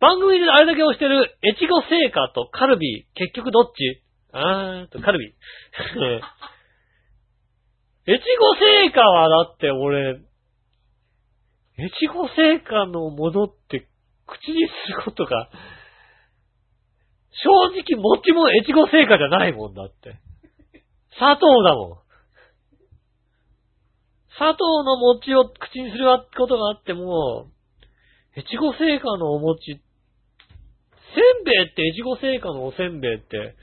[0.00, 4.02] 番組であれだけ押してる、エチゴ製菓とカルビー、結局どっち？
[4.32, 5.32] あーと、カルビー。
[8.04, 8.54] エチゴ
[8.86, 10.20] 製菓はだって俺、
[11.78, 13.86] エチゴ製菓のものって
[14.26, 15.48] 口にすることが、
[17.30, 17.48] 正
[17.78, 20.18] 直餅もエチゴ製菓じゃないもんだって。
[21.16, 21.98] 砂糖だもん。
[24.36, 27.46] 砂糖の餅を口にすることがあっても、
[28.36, 33.54] 越後製菓のお餅、せんべいって越後製菓のおせんべいって、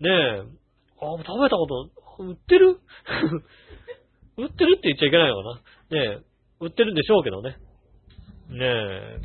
[0.00, 0.40] ねえ、
[1.00, 1.90] あ、食べたこと、
[2.24, 2.80] 売ってる？
[4.36, 5.60] 売ってるって言っちゃいけないのか
[5.90, 6.24] なねえ、
[6.60, 7.56] 売ってるんでしょうけどね。
[8.50, 9.18] ねえ、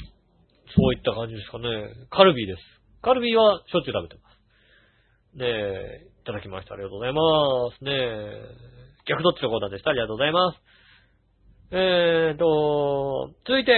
[0.75, 1.67] そういった感じですかね。
[2.09, 2.61] カルビーです。
[3.01, 5.37] カルビーはしょっちゅう食べてます。
[5.37, 6.75] ねえ、いただきました。
[6.75, 7.21] ありがとうございま
[7.77, 7.83] す。
[7.83, 8.71] ねえ、
[9.07, 9.91] 逆どっちのコーナーでした。
[9.91, 10.59] ありがとうございます。
[11.71, 13.73] えーと、続いて、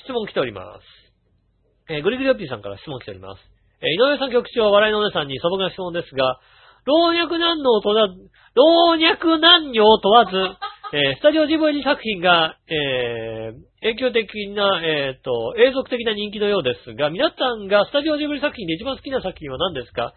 [0.00, 1.92] 質問来ております。
[1.92, 3.40] えー、ぐりぐりおっぴーさんから質問来ております。
[3.80, 6.40] えー井上さん局長、笑いのお姉さんに素朴な質問ですが、
[6.86, 8.14] 老若男女を問わず、
[8.56, 10.32] 老若男女を問わず、
[10.96, 20.14] えースタジオジブリ作品が、えー影響的な、えっ、と、永続的な人気のようですが、皆さんがスタジオジブリ作品で一番好きな作品は何ですか？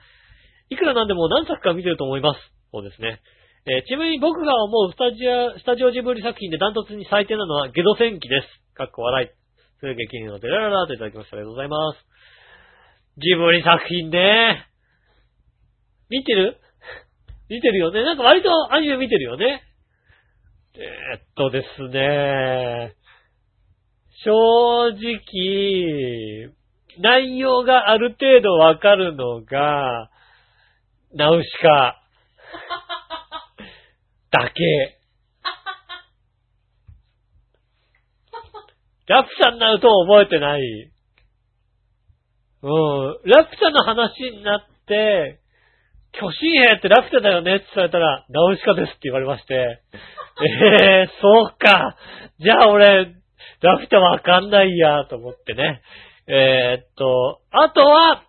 [0.71, 2.39] いくらなんでも何作か見てると思います。
[2.71, 3.19] そうですね。
[3.67, 8.47] えーちなみに僕が思うスタジオ、スタジオジブリ作品でダントツに最低なのはゲド戦記です。
[8.73, 9.29] かっこ笑い。
[9.81, 11.35] それ激のでラララといただきました。
[11.35, 12.05] ありがとうございます。
[13.17, 14.65] ジブリ作品ね。
[16.09, 16.57] 見てる？
[17.49, 18.03] 見てるよね。
[18.03, 19.63] なんか割とアニメ見てるよね。
[20.75, 22.95] えーっとですね。
[24.23, 26.53] 正直、
[26.99, 30.09] 内容がある程度わかるのが、
[31.13, 32.01] ナウシカ
[34.31, 34.99] だけ。
[39.07, 40.61] ラピュタになると覚えてない。
[42.61, 43.19] うん。
[43.23, 45.39] ラピュタの話になって、
[46.13, 49.81] 巨神兵ってラピュタだよねって言われたら、ナウシカですって言われまして、
[50.41, 50.45] え
[51.03, 51.95] えー、そうか。
[52.39, 53.13] じゃあ俺、
[53.61, 55.81] ラピュタわかんないやと思ってね。
[56.27, 58.23] えー、っと、あとは、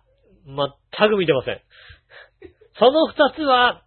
[0.45, 1.61] 全く見てません。
[2.77, 3.83] その二つは、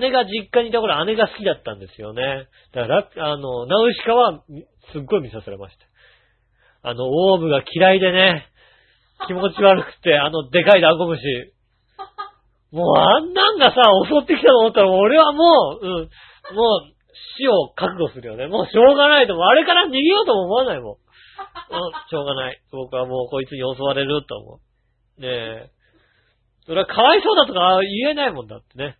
[0.00, 2.48] 姉が実家にいた頃姉が好きだったんですよね。
[2.72, 4.42] だから、あの、ナウシカは、
[4.92, 5.76] すっごい見させられまし
[6.82, 6.90] た。
[6.90, 8.46] あの、オウムが嫌いでね、
[9.26, 11.22] 気持ち悪くて、あの、でかいダンゴムシ。
[12.76, 15.90] もうあんなんがさ、襲ってきたと思ったら、俺はもう、うん、
[16.54, 16.92] もう、
[17.40, 18.48] 死を覚悟するよね。
[18.48, 19.46] もうしょうがないと思う。
[19.46, 20.92] あれから逃げようとも思わないもん。
[20.92, 20.98] うん、
[22.10, 22.60] しょうがない。
[22.70, 24.60] 僕はもうこいつに襲われると思
[25.18, 25.20] う。
[25.22, 25.70] ねえ。
[26.66, 28.96] それはかわいそうだとか言えないもんだってね。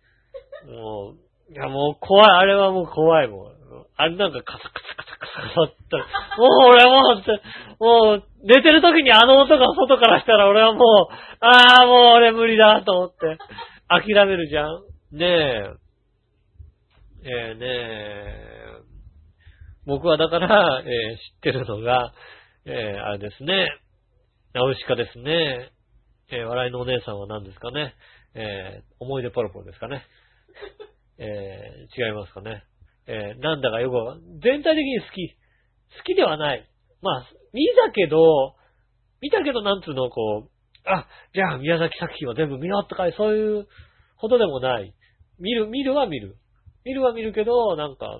[0.65, 2.25] もう、いやもう怖い。
[2.25, 3.56] あれはもう怖いもん。
[3.95, 6.05] あれなんかカサカサカサカサカサったら、
[6.37, 7.21] もう俺はも
[7.79, 13.37] う、もう寝てる時にあの音が外からしたら俺はもう、ああもう俺無理だと思って、
[13.87, 14.83] 諦めるじゃん。
[15.11, 15.87] ねえ。
[17.23, 18.57] えー、ねえ。
[19.85, 22.13] 僕はだから、えー知ってるのが、
[22.65, 23.67] えーあれですね。
[24.53, 25.71] ナウシカですね。
[26.29, 27.93] えー笑いのお姉さんは何ですかね。
[28.33, 30.03] えー思い出ポロポロですかね。
[31.17, 32.63] えー違いますかね。
[33.07, 33.95] えーなんだかよく
[34.43, 35.35] 全体的に好き。
[35.97, 36.67] 好きではない。
[37.01, 38.55] まあ、見たけど、
[39.21, 40.49] 見たけどなんつうの、こう、
[40.85, 43.67] あ、じゃあ宮崎作品は全部見ようとか、そういう
[44.17, 44.93] ほどでもない。
[45.39, 46.37] 見る、見るは見る。
[46.85, 48.19] 見るは見るけど、なんか、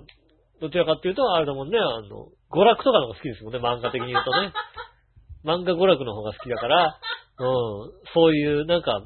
[0.60, 4.54] どちらかっていうと、あれだもんね、あの、娯楽とかの方が好きですもんね、漫画的に言うとね。
[5.46, 7.00] 漫画娯楽の方が好きだから、
[7.40, 9.06] うん、そういう、なんか、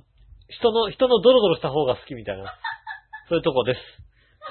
[0.50, 2.46] 人の、人のドロドロした方が好きみたいな、
[3.30, 3.80] そういうとこです。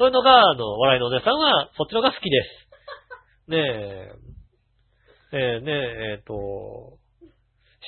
[0.01, 3.51] そういうのが、あの、笑いのお姉さんは、そっちのが好きです。
[3.53, 4.13] ねえ、
[5.33, 6.97] えー、ねえ、えっ、と、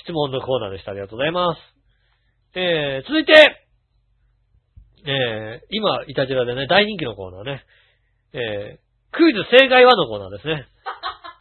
[0.04, 0.90] 質問のコーナーでした。
[0.90, 1.60] ありがとうございます。
[2.54, 3.32] えー、続いて、
[5.06, 7.64] えー、今、イタジラでね、大人気のコーナーね。
[8.34, 10.66] えー、クイズ正解はのコーナーですね。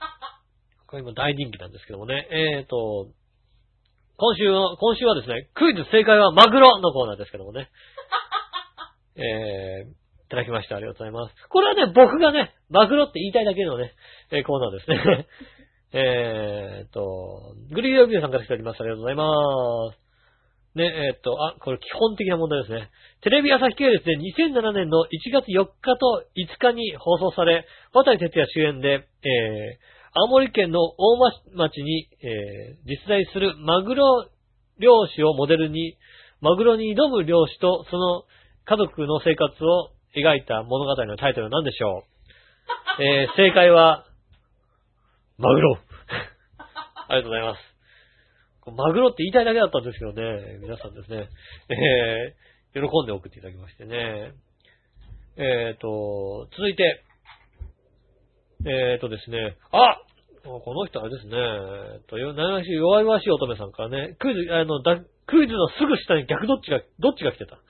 [0.88, 2.30] これ今大人気なんですけどもね。
[2.32, 3.10] えーと、
[4.16, 7.70] 今週は、今週はですね、クイズ正解はマグロのコーナーですけどもね。
[9.20, 10.01] えー、い
[10.32, 10.78] ただきました。
[10.78, 11.36] ありがとうございます。
[11.50, 13.92] これはね、僕がね、マグロって言いたいだけのね、
[14.32, 15.28] えコーナーですね。
[15.94, 18.80] えーと、グリーンビューさんから来ております。
[18.80, 20.00] ありがとうございます。
[20.74, 22.90] ね、えーっと、あ、これ基本的な問題ですね。
[23.24, 29.04] テレビ朝日系列で2007年の1月4日と5日に放送され、渡哲也主演で、えー、
[30.14, 31.18] 青森県の大
[31.56, 34.30] 町に、えー、実在するマグロ
[34.80, 35.98] 漁師をモデルに、
[36.40, 38.24] マグロに挑む漁師とその
[38.64, 42.12] 家族の生活を描いた物語のタイトルは何でしょう
[43.02, 44.06] えー、正解は、
[45.38, 45.78] マグロ。
[47.08, 47.72] ありがとうございます。
[48.76, 51.30] マグロって言いたいだけだったんですけどね、皆さんですね、
[51.70, 54.34] えー、喜んで送っていただきましてね。
[55.38, 57.04] えーと、続いて、
[58.66, 59.98] えーとですね、あ
[60.44, 67.56] この人あれですね、えっと、なし弱々しい乙女さんからね、クイズ、あの、だクイズのすぐ下に逆どっちが、どっちが来てた。
[67.56, 67.62] ね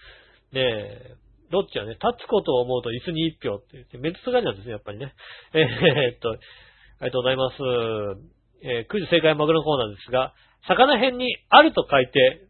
[0.55, 1.15] え、
[1.52, 5.14] どっちはね、立つことを思うと椅子に一票って言って、メンツがりなんですね、やっぱりね。
[5.54, 7.56] えー、っと、ありがとうございます。
[8.64, 10.34] えー、クイズ正解マグロのコーナーですが、
[10.68, 12.47] 魚辺にあると書いて、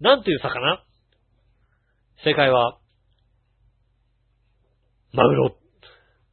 [0.00, 0.84] なんという魚？
[2.24, 2.78] 正解は、
[5.12, 5.56] マグロ。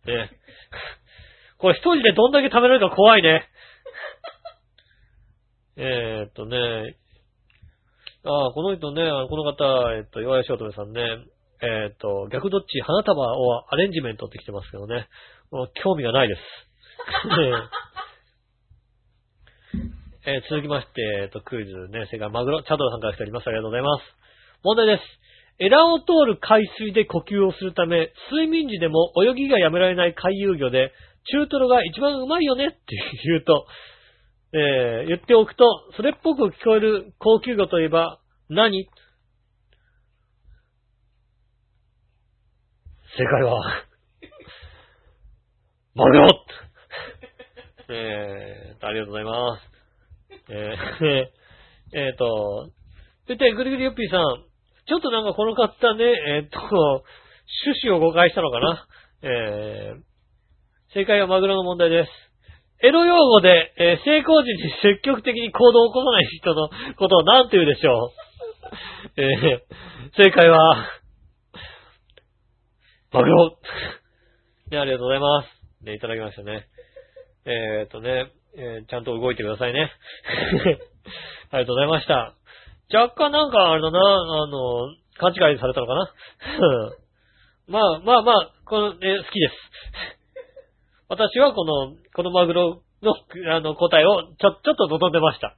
[0.05, 0.29] ね。
[1.57, 3.47] これ一人でどんだけ食べられるか怖いね。
[5.77, 6.97] えーっとね、
[8.25, 11.01] ああ、この人ね、この方、えっと、岩井翔太さんね、
[11.63, 15.07] えーっと、逆どっち花束をアレンジメントって来てますけどね、
[15.49, 16.41] もう興味がないです。
[20.25, 23.47] えー続きまして、えっと、クイズね、正解、マグロ、チャドラさんから来ております。
[23.47, 24.03] ありがとうございます。
[24.63, 25.03] 問題です。
[25.59, 30.91] エラを通る海水で呼吸をするため、睡眠時でも泳ぎがやめられない海遊魚で、
[31.31, 32.77] 中トロが一番うまいよねって
[33.25, 33.65] 言うと、
[34.53, 38.87] えー言っておくと、それっぽく聞こえる高級魚といえば何、
[43.15, 43.61] 正解は、
[45.93, 46.27] マグロ
[47.89, 49.61] えー、ありがとうございます。
[50.49, 52.71] えー、 えーと、
[53.27, 54.23] そして、ぐりぐりよっぴーさん、
[54.87, 58.87] ちょっとなんかこの方ね、えーっと、趣旨を誤解したのかな。
[59.21, 62.11] えー、正解はマグロの問題です。
[62.81, 68.11] エロ用語で、えー成功時に積極的に行動を起こさない人のことを何と言うでしょ
[69.17, 69.21] う。
[69.21, 71.02] えー、正解は、
[73.13, 73.57] マグロ。
[74.71, 75.85] ね、ありがとうございます。
[75.85, 76.65] ね、いただきましたね。
[77.45, 79.91] えーっとね、えーちゃんと動いてくださいね。
[81.53, 82.33] ありがとうございました。
[82.91, 84.87] 若干なんかあれだな、あの、
[85.19, 86.11] 勘違いされたのかな？
[87.69, 89.55] まあまあまあ、この、えー好きです。
[91.07, 93.13] 私はこの、このマグロの、
[93.53, 95.55] あの、答えをちょ、ちょっと望んでました。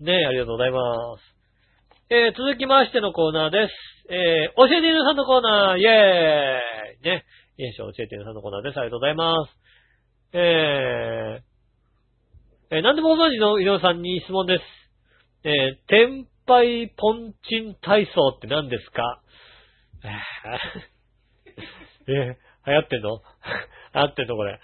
[0.00, 1.22] ねありがとうございます。
[2.10, 3.97] えー続きましてのコーナーです。
[4.10, 5.88] えー教えて犬さんのコーナー、イェー
[7.00, 7.24] イね。
[7.58, 8.78] いいしょ、教えて犬さんのコーナーです。
[8.78, 9.52] ありがとうございます。
[10.32, 14.64] えー、えー、なんでもご存知の井上さんに質問です。
[15.44, 19.22] えー、天杯ポンチン体操って何ですか？
[22.08, 23.20] えー、流行ってんの？
[23.94, 24.60] 流行ってんのこれ。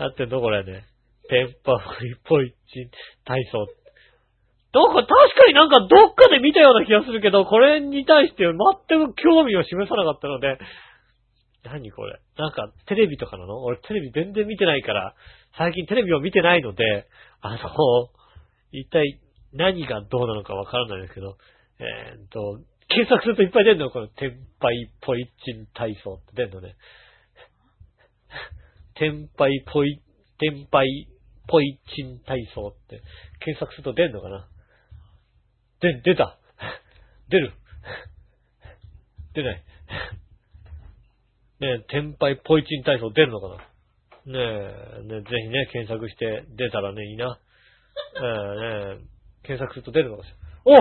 [0.00, 0.86] 流行ってんのこれね。
[1.28, 1.54] 天杯
[2.24, 2.90] ポンチン
[3.24, 3.66] 体操。
[4.78, 5.18] どこ、確か
[5.48, 10.58] になんかどっかで見たような気がするけど、これに対して全く興味を示さなかったので、
[11.64, 12.20] 何これ？
[12.38, 13.58] なんかテレビとかなの？
[13.64, 15.14] 俺テレビ全然見てないから、
[15.58, 16.84] 最近テレビを見てないので、
[17.40, 17.58] あの、
[18.70, 19.18] 一体
[19.52, 21.36] 何がどうなのかわからないですけど、
[21.80, 23.90] えーっと、検索するといっぱい出るの？
[23.90, 26.76] この、天杯ポイチン体操って出るのね。
[28.94, 30.00] 天杯ポイ、
[30.38, 31.08] 天杯
[31.48, 33.02] ポイチン体操って。
[33.40, 34.46] 検索すると出るのかな？
[35.80, 36.38] で、出た。
[37.28, 37.52] 出る。
[39.34, 39.62] 出ない。
[41.60, 43.56] ねえ、天杯ポイチン体操出るのかな？
[43.56, 43.62] ね
[44.32, 47.38] え、ねぜひね、検索して出たらね、いいな。
[48.16, 50.30] え、ねえ検索すると出るのかし
[50.64, 50.72] ら？
[50.72, 50.74] お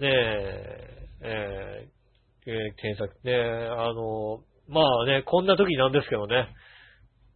[0.00, 6.48] ねえ、えーえー検索、ねえ、あの、まあね、こんな時なんですけどね、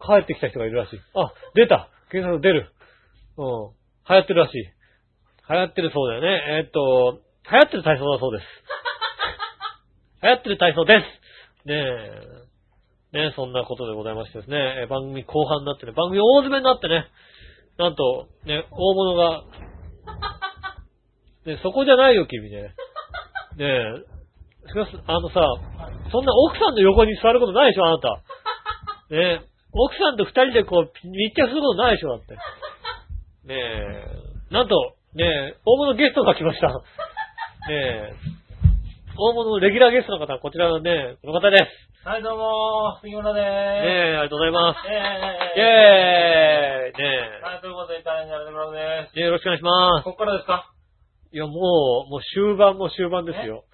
[0.01, 1.01] 帰ってきた人がいるらしい。
[1.15, 2.73] あ、出た検索出る。
[3.37, 3.45] うん。
[4.09, 4.76] 流行ってるらしい。
[5.49, 6.29] 流行ってるそうだよね。
[6.59, 7.21] えーっと、
[7.51, 8.47] 流行ってる体操だそうです。
[10.23, 11.69] 流行ってる体操です。
[11.69, 11.75] ね
[13.13, 13.29] え。
[13.29, 17.07] ねそんなことでございましてですね、えー番組後半になってね、番組大詰めになってね、
[17.79, 19.45] なんと、ね、大物が、
[21.47, 22.75] ね、そこじゃないよ、君ね。
[23.57, 25.41] ねえ、しかし、あのさ、
[26.11, 28.09] そんな奥さんの横に座ることないでしょ、あなた。
[28.09, 28.21] ね
[29.11, 29.41] え、
[29.73, 32.35] 奥さんと二人でこう、密着することないでしょ、だって。
[32.35, 32.41] ね
[33.49, 34.05] え、
[34.51, 36.69] なんと、ねえ、大物ゲストが来ました。
[36.69, 36.75] ね
[37.71, 38.13] え、
[39.19, 42.07] 大物のレギュラーゲストの方、こちらのね、この方です。
[42.07, 43.47] はい、どうもー、杉村でーす。
[43.49, 44.79] ねえ、ありがとうございます。
[44.89, 44.93] え
[45.57, 50.05] イェーイねはい、ということで、イタリアンジャルデブラウでえ、よろしくお願いしますす。。
[50.05, 50.71] こっからですか？
[51.33, 51.51] いや、も
[52.07, 53.65] う、もう終盤も終盤ですよ。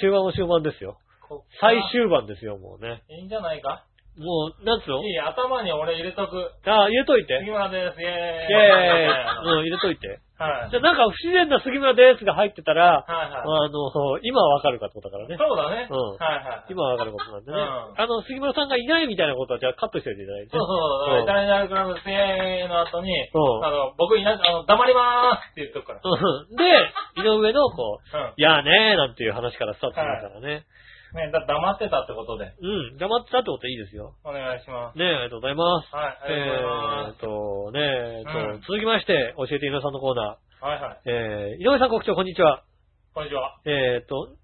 [0.00, 0.98] 終盤も終盤ですよ。
[1.28, 1.80] こっから？
[1.82, 3.02] 最終盤ですよ、もうね。
[3.08, 3.84] いいんじゃないか？
[4.18, 5.02] もう、なんつうの？
[5.02, 6.52] いい、頭に俺入れとく。
[6.66, 7.38] あ、入れといて。
[7.40, 8.46] 杉村です、イェーイ。
[8.46, 9.58] イェーイ。
[9.58, 10.20] うん、入れといて。
[10.38, 10.70] はい。
[10.70, 13.42] じゃあなんか不自然な杉村ですが入ってたら、はいはい。
[13.42, 15.36] あの、そう今はわかるかってことだからね。
[15.38, 15.86] そうだね。
[15.88, 16.72] うんはいはい。
[16.74, 17.58] 今はわかることなんでね。
[17.58, 20.50] うんあの、杉村さんがいないみたいなことはじゃあカットしておいていただいて。
[20.50, 26.00] そうそうう、んイタリアンジャルクラブスイェーイの後に、うんあの、僕いな、あの、黙りまーすって言っとくから。
[26.02, 28.32] うんで、井上のこう、うん。
[28.36, 30.64] いやねーなんていう話からスタートするからね。
[31.14, 34.18] ね、だ黙ってたってことで、うん、黙ってたってことはいいですよ。
[34.24, 34.98] お願いします。
[34.98, 35.94] ねえ、ありがとうございます。
[35.94, 37.06] はい、ありがとうございます。
[37.06, 40.22] えーっと、ねえ、えっと、うん続きまして、教えて井上さんのコーナ
[40.58, 41.06] はいはい。
[41.06, 41.54] ー。
[41.54, 42.64] えー、井上さん国長、こんにちは。
[43.14, 43.54] こんにちは。
[43.64, 44.34] えーっと、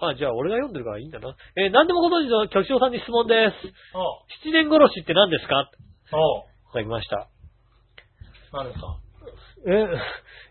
[0.00, 1.36] あ、じゃあ俺が読んでるからいいんだな。
[1.60, 3.68] えー、何でもご存知の局長さんに質問です。
[3.92, 5.68] お七年殺しって何ですか？
[6.16, 7.28] おういただきました。
[8.52, 8.96] 何ですか？
[9.68, 9.98] えー、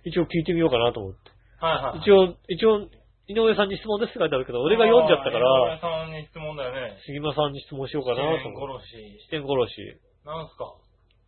[0.06, 1.34] 一応聞いてみようかなと思って。
[1.66, 2.00] はいはい。
[2.00, 2.86] 一応、一応、
[3.28, 6.98] 井上さんに質問ですって書いてあるけど、俺が読んじゃったかあー井ら、上さんに質問だよね。
[7.08, 8.36] 杉村さんに質問しようかなと思
[8.78, 8.88] って。
[8.92, 9.30] 殺し。
[9.32, 10.00] 七年殺し。
[10.26, 10.76] なんすか？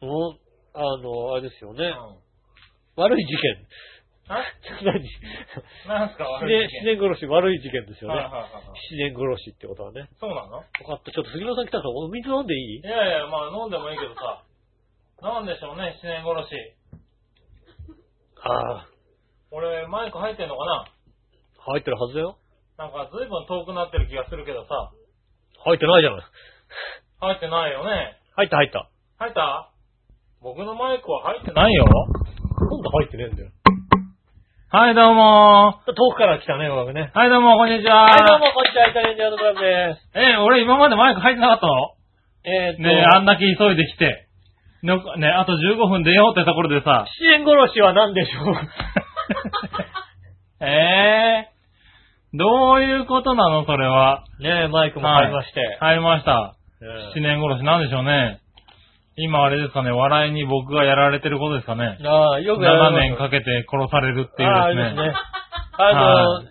[0.04, 0.40] もう、
[0.76, 1.86] あの、あれですよね。
[1.88, 3.04] うん。
[3.04, 3.68] 悪い事件。
[4.28, 4.42] あ
[4.84, 4.92] 何？
[5.88, 6.26] なんすか？
[6.42, 8.16] 七年、悪い事件七年殺し、悪い事件ですよね。
[8.16, 8.64] はいはいはいはい。
[8.92, 10.10] 七年殺しってことはね。
[10.20, 10.64] そうなの？
[10.84, 11.12] 分かった。
[11.12, 12.80] ちょっと杉村さん来たから、お水飲んでいい？
[12.80, 14.44] いやいや、まあ飲んでもいいけどさ。
[15.22, 16.56] なんでしょうね、七年殺し。
[18.44, 18.88] ああ、
[19.52, 20.86] 俺、マイク入ってんのかな？
[21.66, 22.38] 入ってるはずだよ。
[22.78, 24.92] なんか随分遠くなってる気がするけどさ。
[25.66, 26.26] 入ってないじゃない。
[27.22, 28.18] 入ってないよね。
[28.36, 28.90] 入った入った。
[29.18, 29.72] 入った？
[30.42, 31.86] 僕のマイクは入ってないよ。
[32.70, 33.50] 今度入ってねえんだよ。
[34.70, 37.10] はい、どうも遠くから来たね、僕ね。
[37.16, 38.12] はい、どうも、こんにちは。
[38.12, 40.10] はい、どうも、こんにちは、イタリアンジャードクラブです。
[40.20, 41.96] え、俺今までマイク入ってなかったの？
[42.44, 44.28] えーっと、ねえ、あんだけ急いで来て。
[44.84, 47.06] のね、あと15分出ようってところでさ。
[47.20, 48.56] 七年殺しは何でしょう？
[50.66, 51.55] えー、
[52.38, 54.24] どういうことなの、それは？
[54.40, 55.78] ねえ、マイクも入りまして。
[55.80, 56.56] 入りました。
[56.82, 58.40] ええ七年殺しなんでしょうね。
[59.18, 61.98] 今あれですかね、笑いに僕がやられてることですかね。
[62.04, 64.90] ああ、よくやら7れます年かけて殺されるっていうああ、あですね。
[64.90, 65.14] りますね。
[65.78, 66.44] あのは、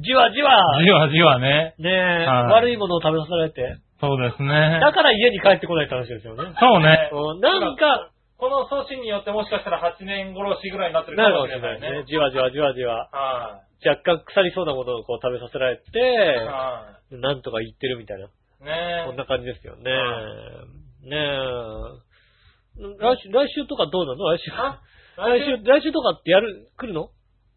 [0.00, 1.74] じわじわ、じわじわね。
[1.78, 4.78] ねえ、はい悪いものを食べさせられて、そうですね。
[4.80, 6.50] だから家に帰ってこないって話ですよね。
[6.58, 7.10] そうね。
[7.12, 12.04] うんなんか、この措置によってもしかしたら8年殺しぐらいになってるなかるかもしれなもしれないいねね。。
[12.06, 13.08] じわじわじわじわ。
[13.12, 15.90] は若干腐りそうなものをこう食べさせられい。
[15.90, 18.26] て、はなんとか言ってるみたいな。
[18.26, 18.28] い。
[18.64, 20.64] ねこんな感じですよねは。
[21.04, 22.88] ねえ。
[22.98, 24.24] 来週、来週とかどうなの？
[24.36, 24.50] 来週。
[24.52, 24.80] あ？
[25.16, 27.10] 来週、来週とかってやる、来るの？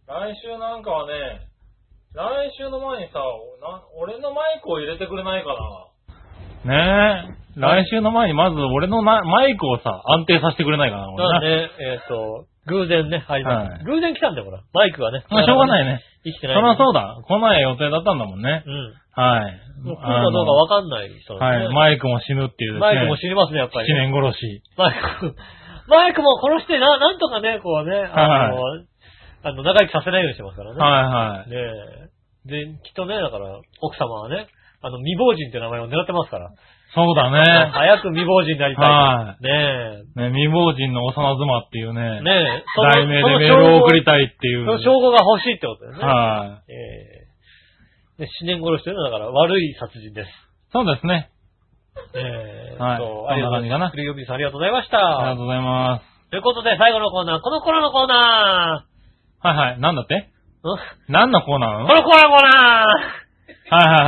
[0.06, 1.48] 来週なんかはね、
[2.14, 3.20] 来週の前にさ、
[3.62, 5.58] な俺のマイクを入れてくれないかな。
[6.68, 7.60] ねえ。
[7.60, 11.40] 来週の前にまず俺のなマイクをさ、安定させてくれないかな、まあ俺な。
[11.40, 13.74] ね、えっ、と、偶然ね、入りました。
[13.74, 14.62] はい偶然来たんだよ、ほら。
[14.74, 15.24] マイクがね。
[15.30, 16.04] まあしょうがないね。
[16.24, 16.62] そ生きてない。
[16.62, 17.18] りゃそうだ。
[17.24, 18.64] 来ない予定だったんだもんね。
[18.66, 18.94] うん。
[19.18, 19.58] はい。
[19.82, 21.74] もう来るかどうかわかんない人ねはい。
[21.74, 22.80] マイクも死ぬっていうね。
[22.80, 24.12] マイクも死にますね、やっぱり七ね。
[24.12, 24.62] 年殺し。
[24.78, 25.36] マイク、
[25.90, 28.60] マイクも殺してな、なんとかね、こうね、あの、
[29.44, 30.80] あの、長生きさせないようにしてますからね。
[30.80, 31.50] はいはい。
[31.50, 31.56] ね
[32.46, 32.66] え。
[32.66, 34.48] で、きっとね、だから、奥様はね、
[34.88, 36.50] あの、未亡人って名前を狙ってますから。
[36.96, 37.44] そうだね。
[37.72, 38.86] 早く未亡人になりたい。
[38.86, 41.94] はねね、未亡人の幼妻っていうえ。
[41.94, 42.64] ね、ねえ。
[42.82, 44.66] 題名でメールを送りたいっていう。
[44.66, 46.06] その証拠が欲しいってことですね。
[46.06, 46.72] はい。
[46.72, 46.76] え
[47.24, 47.28] え
[48.18, 50.30] で、死年殺しというのはだから悪い殺人です。
[50.72, 51.30] そうですね。
[52.16, 55.36] ええはいそんな感じかなクリオビさんありがとうございましありがた。
[55.36, 56.30] とうございます。
[56.32, 58.86] ということで、最後のコーナー、この頃のコーナ
[59.40, 59.80] はいはい。
[59.80, 60.76] なんだってー。
[60.76, 60.78] ん
[61.08, 63.27] 何のコーナーなのこの頃のコーナー
[63.70, 64.02] はいは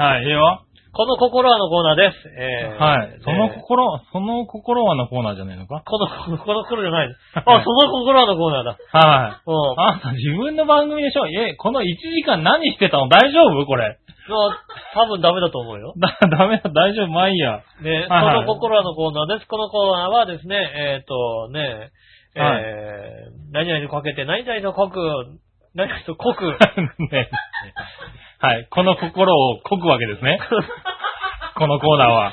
[0.00, 0.18] いはい。
[0.18, 0.62] はい、いいよ。
[0.94, 2.28] この心はのコーナーです。
[2.28, 3.16] えーはい。
[3.24, 5.82] そのね心、その心はのコーナーじゃねえのか？
[5.88, 7.18] この、この頃じゃないです。
[7.40, 8.76] あ、その心はのコーナーだ。
[8.92, 9.50] はい。
[9.50, 9.80] うん。
[9.80, 11.26] あんた自分の番組でしょ？
[11.26, 13.08] え、この1時間何してたの？
[13.08, 13.64] 大丈夫？
[13.64, 13.96] これ。
[14.28, 15.94] まあ多分ダメだと思うよ。
[15.96, 17.62] だ、 ダメだ、大丈夫、まあいいや。
[17.80, 19.48] ね、はいはいその心はのコーナーです。
[19.48, 21.90] このコーナーはですね、えっ、と、ね、
[22.36, 22.64] えーはい
[23.52, 25.00] 何々にかけて何々の濃く、
[25.74, 26.44] 何々と濃く、
[27.10, 27.28] ね
[28.42, 28.66] はい。
[28.70, 30.36] この心をこくわけですね。
[31.54, 32.32] このコーナーは。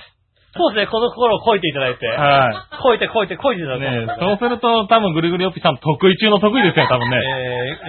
[0.58, 2.08] そうですね、この心をこいていただいて。
[2.08, 3.78] はこいてこいてこいていただい。
[3.78, 4.06] いて。
[4.08, 7.80] ねそうすると多分ぐるぐるよっぴさん得意中の得意ですよ、多分えー、ね。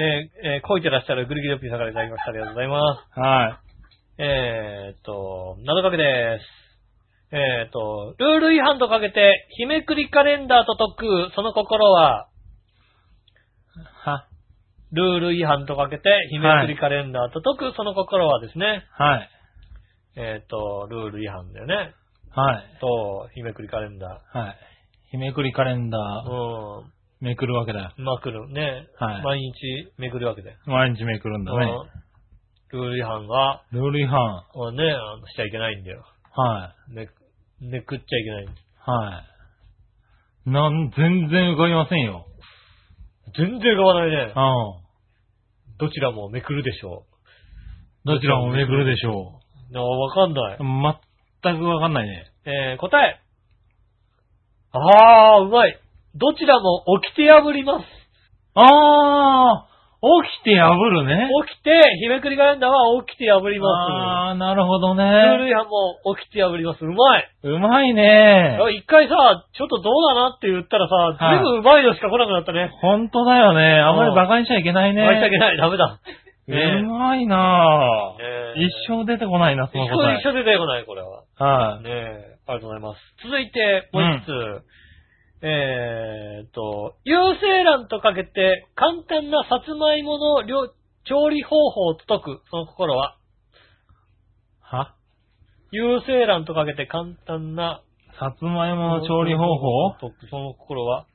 [0.45, 2.31] えー、えー、こいてらっしゃるぐるぐるよっぴーさんからいただきました。
[2.31, 2.81] ありがとうございま
[3.15, 3.21] す。
[3.21, 3.59] は
[4.19, 6.45] えーっと、謎かけです。
[7.33, 12.27] えーっと、ルール違反とかけて、日めくりカレンダーと解く、その心は、
[14.05, 14.11] い。
[14.11, 14.27] は、
[14.93, 19.31] ルール違反とかけて、日めくりカレンダーと解く、その心はですね、はい。
[20.17, 21.95] えーっと、ルール違反だよね。
[22.31, 22.79] はい。
[22.81, 24.57] と、日めくりカレンダはい。
[25.11, 26.01] 日めくりカレンダー。
[26.01, 26.85] ー、う
[27.21, 27.93] めくるわけだよ。
[27.97, 28.03] ん。
[28.03, 28.87] まくるね。
[28.99, 30.57] はい毎日めくるわけだよ。
[30.67, 31.67] 毎日めくるんだね。
[31.67, 32.01] うん
[32.73, 34.17] ルール違反は、ルール違反。
[34.55, 36.05] はね、あのしちゃいけないんだよ。
[36.33, 37.09] はめ、
[37.61, 38.45] めくっちゃいけない。
[38.45, 38.47] い。
[38.47, 39.23] は
[40.47, 40.51] い。
[40.51, 42.27] なん、全然浮かびませんよ。
[43.37, 44.33] 全然浮かばないね。
[44.35, 44.39] う
[45.79, 47.05] どちらもめくるでしょ
[48.05, 48.07] ん。
[48.07, 49.41] どちらもめくるでしょ
[49.73, 49.79] う。
[49.79, 50.57] あわかんない。
[50.57, 50.59] う。
[51.43, 52.27] 全くわかんないね。
[52.45, 53.21] えー、答え。
[54.73, 55.79] あー、うまい。
[56.15, 57.85] どちらも起きて破ります。
[58.55, 59.70] あー
[60.01, 61.29] 起きて破るね。
[61.45, 61.71] 起きて、
[62.01, 64.97] 日めくりカレンダーは起きて破りまあー、なるほどす。
[64.97, 65.51] ルールね。
[65.51, 66.85] 違反も起きて破ります。
[66.85, 67.29] うまい。
[67.45, 68.59] うまいね。
[68.81, 72.71] 一回さ、ちょっとどうだなって言ったらさ、はい全部うまいのしか来なくなったね。
[72.81, 73.79] ほんとだよね。
[73.81, 75.05] あんまり馬鹿にしちゃいけないね。
[75.05, 75.57] 申し訳ない。
[75.59, 75.99] ダメだ。
[76.49, 78.57] うねまいなぁ。
[78.57, 80.17] ね一生出てこないな、その一答え。
[80.17, 81.23] 緒一緒で出てこない、これは。
[81.39, 81.85] はい。
[81.85, 81.95] ねえ、
[82.49, 83.01] ありがとうございます。
[83.23, 84.31] 続いて、もう一つ。
[85.43, 90.69] えーっと、有精卵とかけて簡単なさつまいもの料
[91.05, 93.17] 調理方法を解く、その心は。
[94.61, 94.95] は？
[95.73, 97.83] 有精卵とかけて簡単な
[98.19, 101.07] さつまいもの調理方法解く、その心は。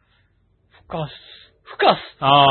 [0.72, 1.45] ふかす。
[1.66, 2.18] ふかす。
[2.20, 2.46] あ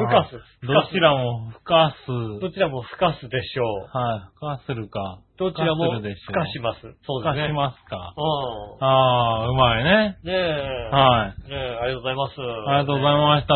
[0.00, 0.36] ふかす。
[0.60, 0.90] ふかす。
[0.90, 2.40] どちらもふかす。
[2.40, 3.96] どちらもふかすでしょう。
[3.96, 4.20] はい。
[4.34, 5.20] ふかするか。
[5.36, 6.80] どちらもふかします。
[7.04, 7.42] そうですね。
[7.42, 8.14] ふかしますか。
[8.16, 9.90] うああ、うまいね。
[10.22, 10.26] ん。
[10.26, 10.88] ねえ。
[10.90, 11.50] はい。
[11.50, 12.40] ねえ、ありがとうございます。
[12.40, 13.54] ありがとうございました。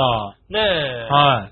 [0.51, 1.09] ねえ。
[1.11, 1.51] はい。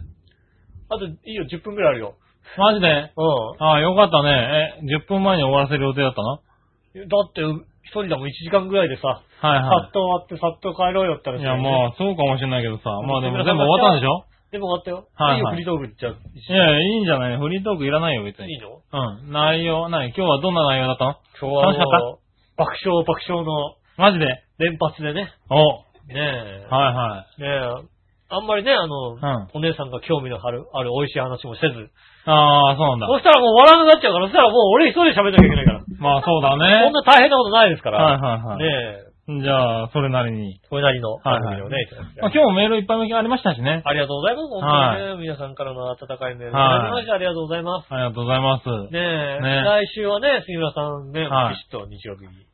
[0.88, 2.14] あと、いいよ、10分くらいあるよ。
[2.58, 3.12] マジで？
[3.16, 4.78] うああ、よかったね。
[4.82, 6.36] え、10分前に終わらせる予定だったの？
[6.36, 7.08] ん。
[7.08, 7.42] だって、
[7.84, 11.42] 一人だもん1時間くらいでさ、はいさっと終わってさっと帰ろうよって話い。
[11.42, 12.90] いや、まあ、そうかもしれないけどさ。
[13.04, 14.24] まあでもうん全部終わったんでしょ？
[14.52, 15.08] でも終わったよ。
[15.14, 17.36] はいはいいよ、フリートークじゃいや、いいんじゃない？
[17.36, 18.54] フリートークいらないよ、別に。
[18.54, 18.80] いいの？
[18.80, 19.32] うん。
[19.32, 20.06] 内容、何？
[20.14, 21.16] 今日はどんな内容だったの？
[21.40, 21.98] 今日は楽しかった？
[21.98, 22.18] もう
[22.56, 24.26] 爆笑爆笑のマジで？
[24.58, 25.28] 連発でね。
[25.50, 26.66] おねえ。
[26.70, 27.42] はいはい。
[27.42, 27.48] ね
[27.84, 27.88] え。
[28.28, 31.90] あんまりね、あの、んお姉さんが興味のある、ある美味しい話もせず。
[32.26, 33.06] ああ、そうなんだ。
[33.06, 35.80] そしたらもう笑わなくなっちゃうから、そしたらもう俺一人で喋んなきゃいけないから。
[35.98, 36.90] まあそうだこんね。
[36.90, 38.02] な大変なことないですから。
[38.02, 38.66] はいはいはいね
[39.04, 39.05] え。
[39.26, 40.60] じゃあ、それなりに。
[40.70, 43.82] これなりの番組をね、はいはいまあ、今日もメールいっぱいありましたしね。
[43.84, 44.48] ありがとうございます。
[44.48, 47.86] 本当にね、皆さんからの温かいメールいただきまして、ありがとうございます。
[47.90, 48.70] ありがとうございます。
[48.70, 52.46] ねえ、ね来週はね、杉村さんね、はいビシッと日曜日に。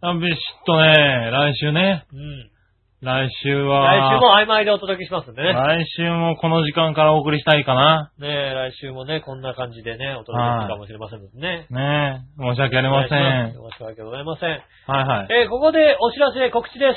[0.00, 2.06] あビシッとね、来週ね。
[2.12, 2.50] うん。
[3.00, 5.52] 来週来は、週も曖昧でお届けしますんでね。
[5.52, 8.10] 来週もこの時間からお送りしたいかな。
[8.18, 11.66] ねえ、来週もね、こんな感じでね、お届けするかもしれませんね。
[11.70, 13.54] ねえ、申し訳ありません。
[13.54, 14.50] 申し訳ございません。
[14.90, 15.32] はい。
[15.32, 16.92] えーここでお知らせ、告知で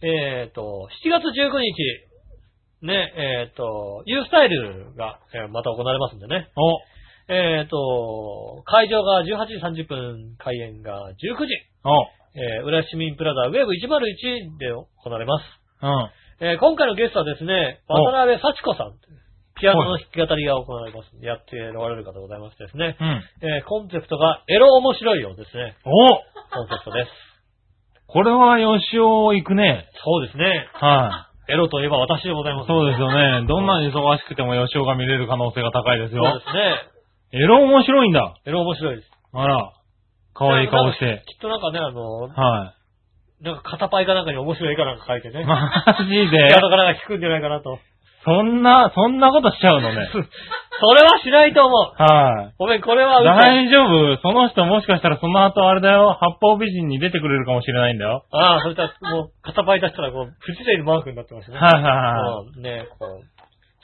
[0.00, 0.06] す。
[0.06, 6.46] えっ、と、7月19日、ね、えっ、と、ユースタイルが、えーまた行われますんでね。
[6.54, 11.48] お、えっ、と、会場が18時30分、開演が19時。
[11.82, 11.90] お、
[12.36, 15.44] えー、浦市民プラザウェーブ101で行われます。
[15.82, 16.46] うん。
[16.46, 18.92] えー今回のゲストはですね、お渡辺幸子さん。
[19.58, 21.08] ピアノの弾き語りが行われます。
[21.24, 22.96] やっておられる方でございましてですね。
[23.00, 23.22] うん。
[23.40, 25.76] えーコンセプトがエロ面白いようですね。
[25.84, 25.90] お
[26.52, 27.10] コンセプトです。
[28.06, 29.88] これは吉尾行くね。
[30.04, 30.68] そうですね。
[30.74, 32.64] はエロといえば私でございまい。
[32.64, 32.68] す。
[32.68, 33.46] そうですよね。
[33.48, 36.22] どんなに忙しくても吉尾が見れる可能性が高いですよ。
[36.22, 37.40] そうですね。
[37.40, 38.34] エロ面白いんだ。
[38.44, 39.10] エロ面白いです。
[39.32, 39.72] あら。
[40.38, 41.24] 可愛い顔して。
[41.26, 42.74] きっとなんかね、あの、は
[43.42, 45.42] なんか肩パイかなんかに面白い絵かなんか描いてね。
[45.42, 45.44] い。
[45.44, 45.60] マ
[46.04, 47.78] ジでピアノかなんか弾くんじゃないかなと。
[48.24, 50.08] そんな、そんなことしちゃうのね。
[50.78, 52.02] それはしないと思う。
[52.02, 52.54] はい。
[52.58, 53.30] ごめん、これは嘘。
[53.30, 58.24] 大丈夫その人もしかしたらその後あれだよ、八方美人に出てくれるかもしれないんだよ。
[58.32, 61.58] ああ、それともう、肩パイ出したら、こう、不自然にマークになってますね。
[61.58, 63.24] はいはいはうんねこう。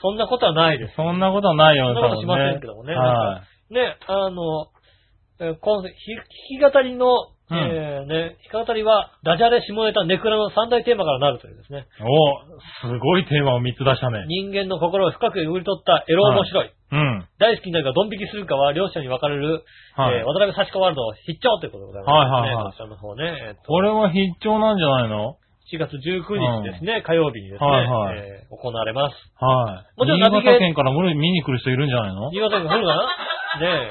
[0.01, 0.93] そんなことはないです。
[0.93, 0.95] い。
[0.97, 2.95] そんなことはないよね、そんなことしませんけどもね。
[2.95, 4.67] はね、あの、
[5.41, 7.07] えーコンセ弾き語りの、
[7.51, 11.87] うんえーね、弾き語りは、ダジャレ、下ネタ、ネクラの三大テーマからなるというですね。
[12.01, 12.03] い。
[12.03, 14.25] お、すごいテーマを3つ出したね。
[14.27, 16.71] 人間の心を深く売り取ったエロ面白い。
[16.93, 17.27] うん。
[17.39, 19.65] 大好きになるかドン引きするかは両者に分かれる、
[19.97, 22.33] はいえー渡辺幸子ワールド必聴ということでございます、ね。
[22.33, 25.37] はいはいはいこちらの方ね、えーとこれは必聴なんじゃないの
[25.73, 29.17] ？4月19日ですね、火曜日にですね、はいはいえー行われます。
[29.41, 29.99] はい。
[30.01, 32.31] もちろん新潟県から見に来る人いるんじゃないの？
[32.31, 33.09] 新潟県来るかな？
[33.61, 33.91] ね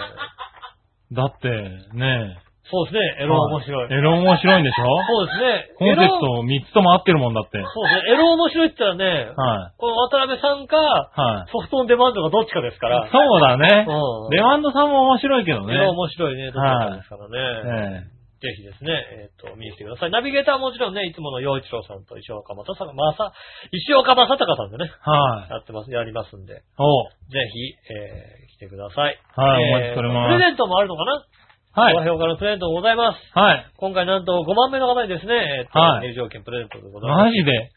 [1.14, 1.50] だって、
[1.94, 2.38] ね
[2.72, 3.26] そうですね。
[3.26, 3.92] エロ面白い。
[3.92, 4.86] エロ面白いんでしょ？
[5.04, 5.76] そうですね。
[5.76, 7.60] コンセプト3つとも合ってるもんだって。
[7.60, 8.14] そうですね。
[8.14, 9.76] エロ面白いって言ったらね、はい。
[9.76, 11.52] この渡辺さんか、はい。
[11.52, 13.10] ソフトオンデマンドかどっちかですから。
[13.12, 13.86] そうだね。
[13.90, 15.76] うんレワンドさんも面白いけどね。
[15.76, 18.08] エロ面白いね、どっちかですからね。
[18.08, 18.90] えぜひですね、
[19.22, 20.12] えっ、と、見に来てください。
[20.12, 23.34] ナビゲーターはもちろんね、いつもの洋一郎さんと石岡正隆、まさ、
[23.72, 25.52] 石岡正隆さんでね、えはい。
[25.52, 29.18] やってます、やりますんで、おぜひ、えてください。
[29.36, 30.38] はい、えーお待ちしております。
[30.38, 31.26] プレゼントもあるのかな？
[31.74, 31.94] はい。
[31.96, 33.20] ご評価のプレゼントもございます。
[33.34, 33.66] はい。
[33.82, 37.26] 今回なんと5万名の方にですね、えっ、と、はい入場券プレゼントでございます。
[37.26, 37.72] マジで、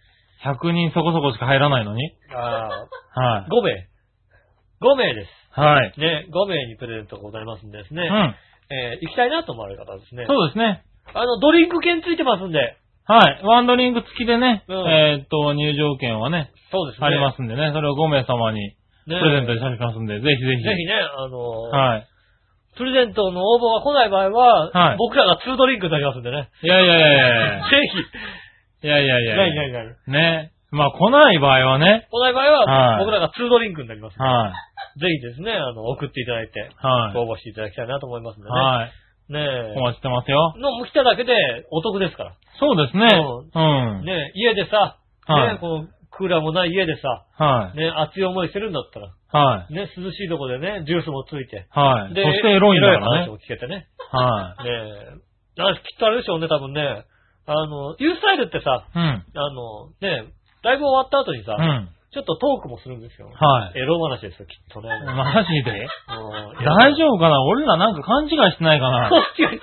[0.45, 2.13] 100人そこそこしか入らないのに？
[2.35, 2.69] あ
[3.17, 3.49] はいー。
[3.49, 3.89] 5名。
[4.83, 5.31] 5名です。
[5.59, 5.95] はい。
[5.97, 8.35] ね、5名にプレゼントがございますんでですね、うん。
[8.75, 10.83] えー行きたいなと思われる方はですね、そうですね。
[11.15, 13.41] あの、ドリンク券ついてますんで、はい。
[13.45, 17.07] ワンドリンク付きでね、うんえーっと、入場券はね、そうですね。
[17.07, 18.75] ありますんでね、それを5名様に
[19.07, 20.63] ねプレゼントいたしますんで、ぜひぜひ。
[20.63, 22.07] ぜひね、あのーはい。
[22.77, 26.49] プレゼントの応募が来ない場合は、はい僕らが2ドリンクになりますんでね。
[26.63, 27.63] いやいやいやいやい
[28.83, 28.99] ぜや。
[29.01, 29.87] いやいやいひ、やないないない。
[30.09, 30.51] ね。
[30.71, 32.09] まあ来ない場合はね。
[32.11, 34.21] 来ない場合は、はい僕らが2ドリンクになります。
[34.21, 34.53] は
[34.97, 35.01] い。
[35.01, 37.19] ぜひですね、あの、送っていただいて、はい。
[37.19, 38.51] 応募していただきたいなと思いますんでね。
[38.51, 39.33] はい。
[39.33, 39.75] ねえ。
[39.77, 40.55] お待ちしてますよ。
[40.59, 41.33] の、もう来ただけで
[41.71, 42.33] お得ですから。
[42.59, 43.09] そうですね。
[43.55, 43.61] う
[44.03, 44.05] ん。
[44.05, 47.79] ねえ、家でさ、はいねえ、このクーラーもない家でさ、はい。
[47.79, 49.75] ねえ、熱い思いしてるんだったら、はい。
[49.75, 51.67] ね、涼しいとこでね、ジュースもついて。
[51.71, 52.09] はい。
[52.09, 53.39] そで、してエロいんだからね話も。
[53.39, 53.87] 聞けてね。
[54.13, 54.71] はね
[55.59, 55.63] え。
[55.63, 57.05] あきっとあれでしょうね、多分ね。
[57.47, 58.99] あの、ユースタイルってさ、い。
[58.99, 59.05] うん。
[59.05, 60.33] あの、ね、
[60.63, 61.89] ライブ終わった後にさ、うん。
[62.15, 63.27] ちょっとトークもするんですよ。
[63.35, 63.79] はい。
[63.79, 64.89] エロ話ですよ、きっとね。
[65.05, 65.73] マジで？
[65.75, 67.43] うん大丈夫かな？
[67.43, 69.11] 俺らなんか勘違いしてないかな？
[69.11, 69.59] 勘違い、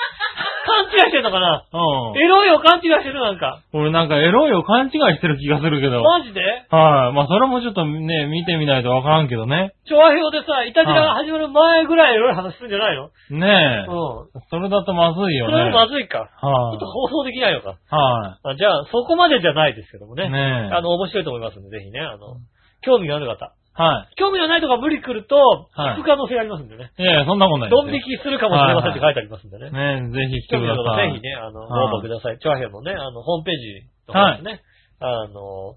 [0.71, 1.67] 勘違いしてんのかな？
[1.67, 2.17] うん。
[2.17, 3.59] エロいを勘違いしてるなんか。
[3.73, 6.01] 俺なんかエロいを勘違いしてる気がするけど。
[6.01, 6.23] はい。
[6.23, 6.41] マジで？
[6.71, 9.73] まあそれもちょっとね、見てみないとわからんけどね。
[9.83, 13.11] 調和表でさ、イタジラが始まる前ぐらいエロい話するんじゃないの？
[13.35, 13.91] ねえ。
[13.91, 14.41] うん。
[14.49, 15.71] それだとまずいよそれね。
[15.71, 16.29] もまずいか。
[16.39, 17.71] ちょはっと放送できないのか。
[17.71, 17.73] い。
[17.89, 20.17] はあじゃあ、そこまでじゃないですけどもい。
[20.17, 20.29] ね。
[20.29, 20.73] ねえ。
[20.73, 22.37] あの、面白いと思いますんで、ぜひね、あの、
[22.81, 23.53] 興味がある方。
[23.81, 24.15] はい。
[24.15, 25.35] 興味がないとか無理来ると、
[25.73, 26.93] はい引く可能性がありますんでね。
[26.97, 29.71] いやいや、そんなもんないですよドン引きするかもしれませんって書いてありますんでね。
[29.71, 31.11] ねえ、ぜひ来てください。
[31.13, 32.37] ぜひね、あの、はいご応募ください。
[32.37, 34.61] チョアヘのね、あの、ホームページの方ですね。
[35.01, 35.75] あの、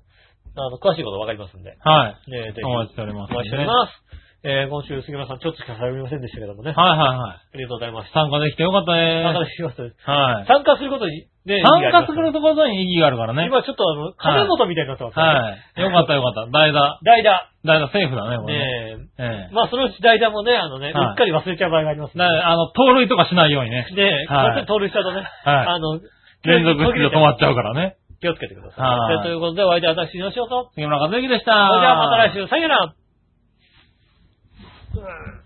[0.55, 1.77] あの、詳しいことわかりますんで。
[1.81, 2.31] はい。
[2.31, 2.65] ねぜひ。
[2.65, 4.25] お待ちしておりますお待ちしております。
[4.45, 6.73] えー、今週杉村さんちょっとしか喋りませんでしたけどもね。
[6.77, 7.57] はいはいはい。
[7.57, 8.21] ありがとうございました。
[8.21, 9.81] 参加できてよかった参加ねできます。
[10.05, 10.47] はい。
[10.47, 13.45] 参加することに、ね、参加す意義がありまするところに意義があるからね。
[13.45, 15.81] 今ちょっとあの、金本みたいになってますねはい。
[15.81, 16.49] よかったよかった。
[16.49, 16.99] 代打。
[17.05, 17.53] 代打。
[17.65, 18.97] 代打セーフだね、これね。
[18.97, 19.55] ねええ。
[19.55, 22.25] まあ、そのうち代打もね、あのね、はいうっかり忘れちゃう場合がありますんで。
[22.25, 23.87] だあの、盗塁とかしないようにね。
[23.95, 26.01] で、はい盗塁したとね、はいあの、
[26.45, 27.97] 連続出場止まっちゃうからね。
[28.21, 28.83] 気をつけてくださ。
[28.83, 30.71] はいいでということで、お相手は私、吉尾と。
[30.75, 31.69] 杉村和之でした。
[31.69, 32.85] それではまた来週、さよなら。
[34.97, 35.44] うん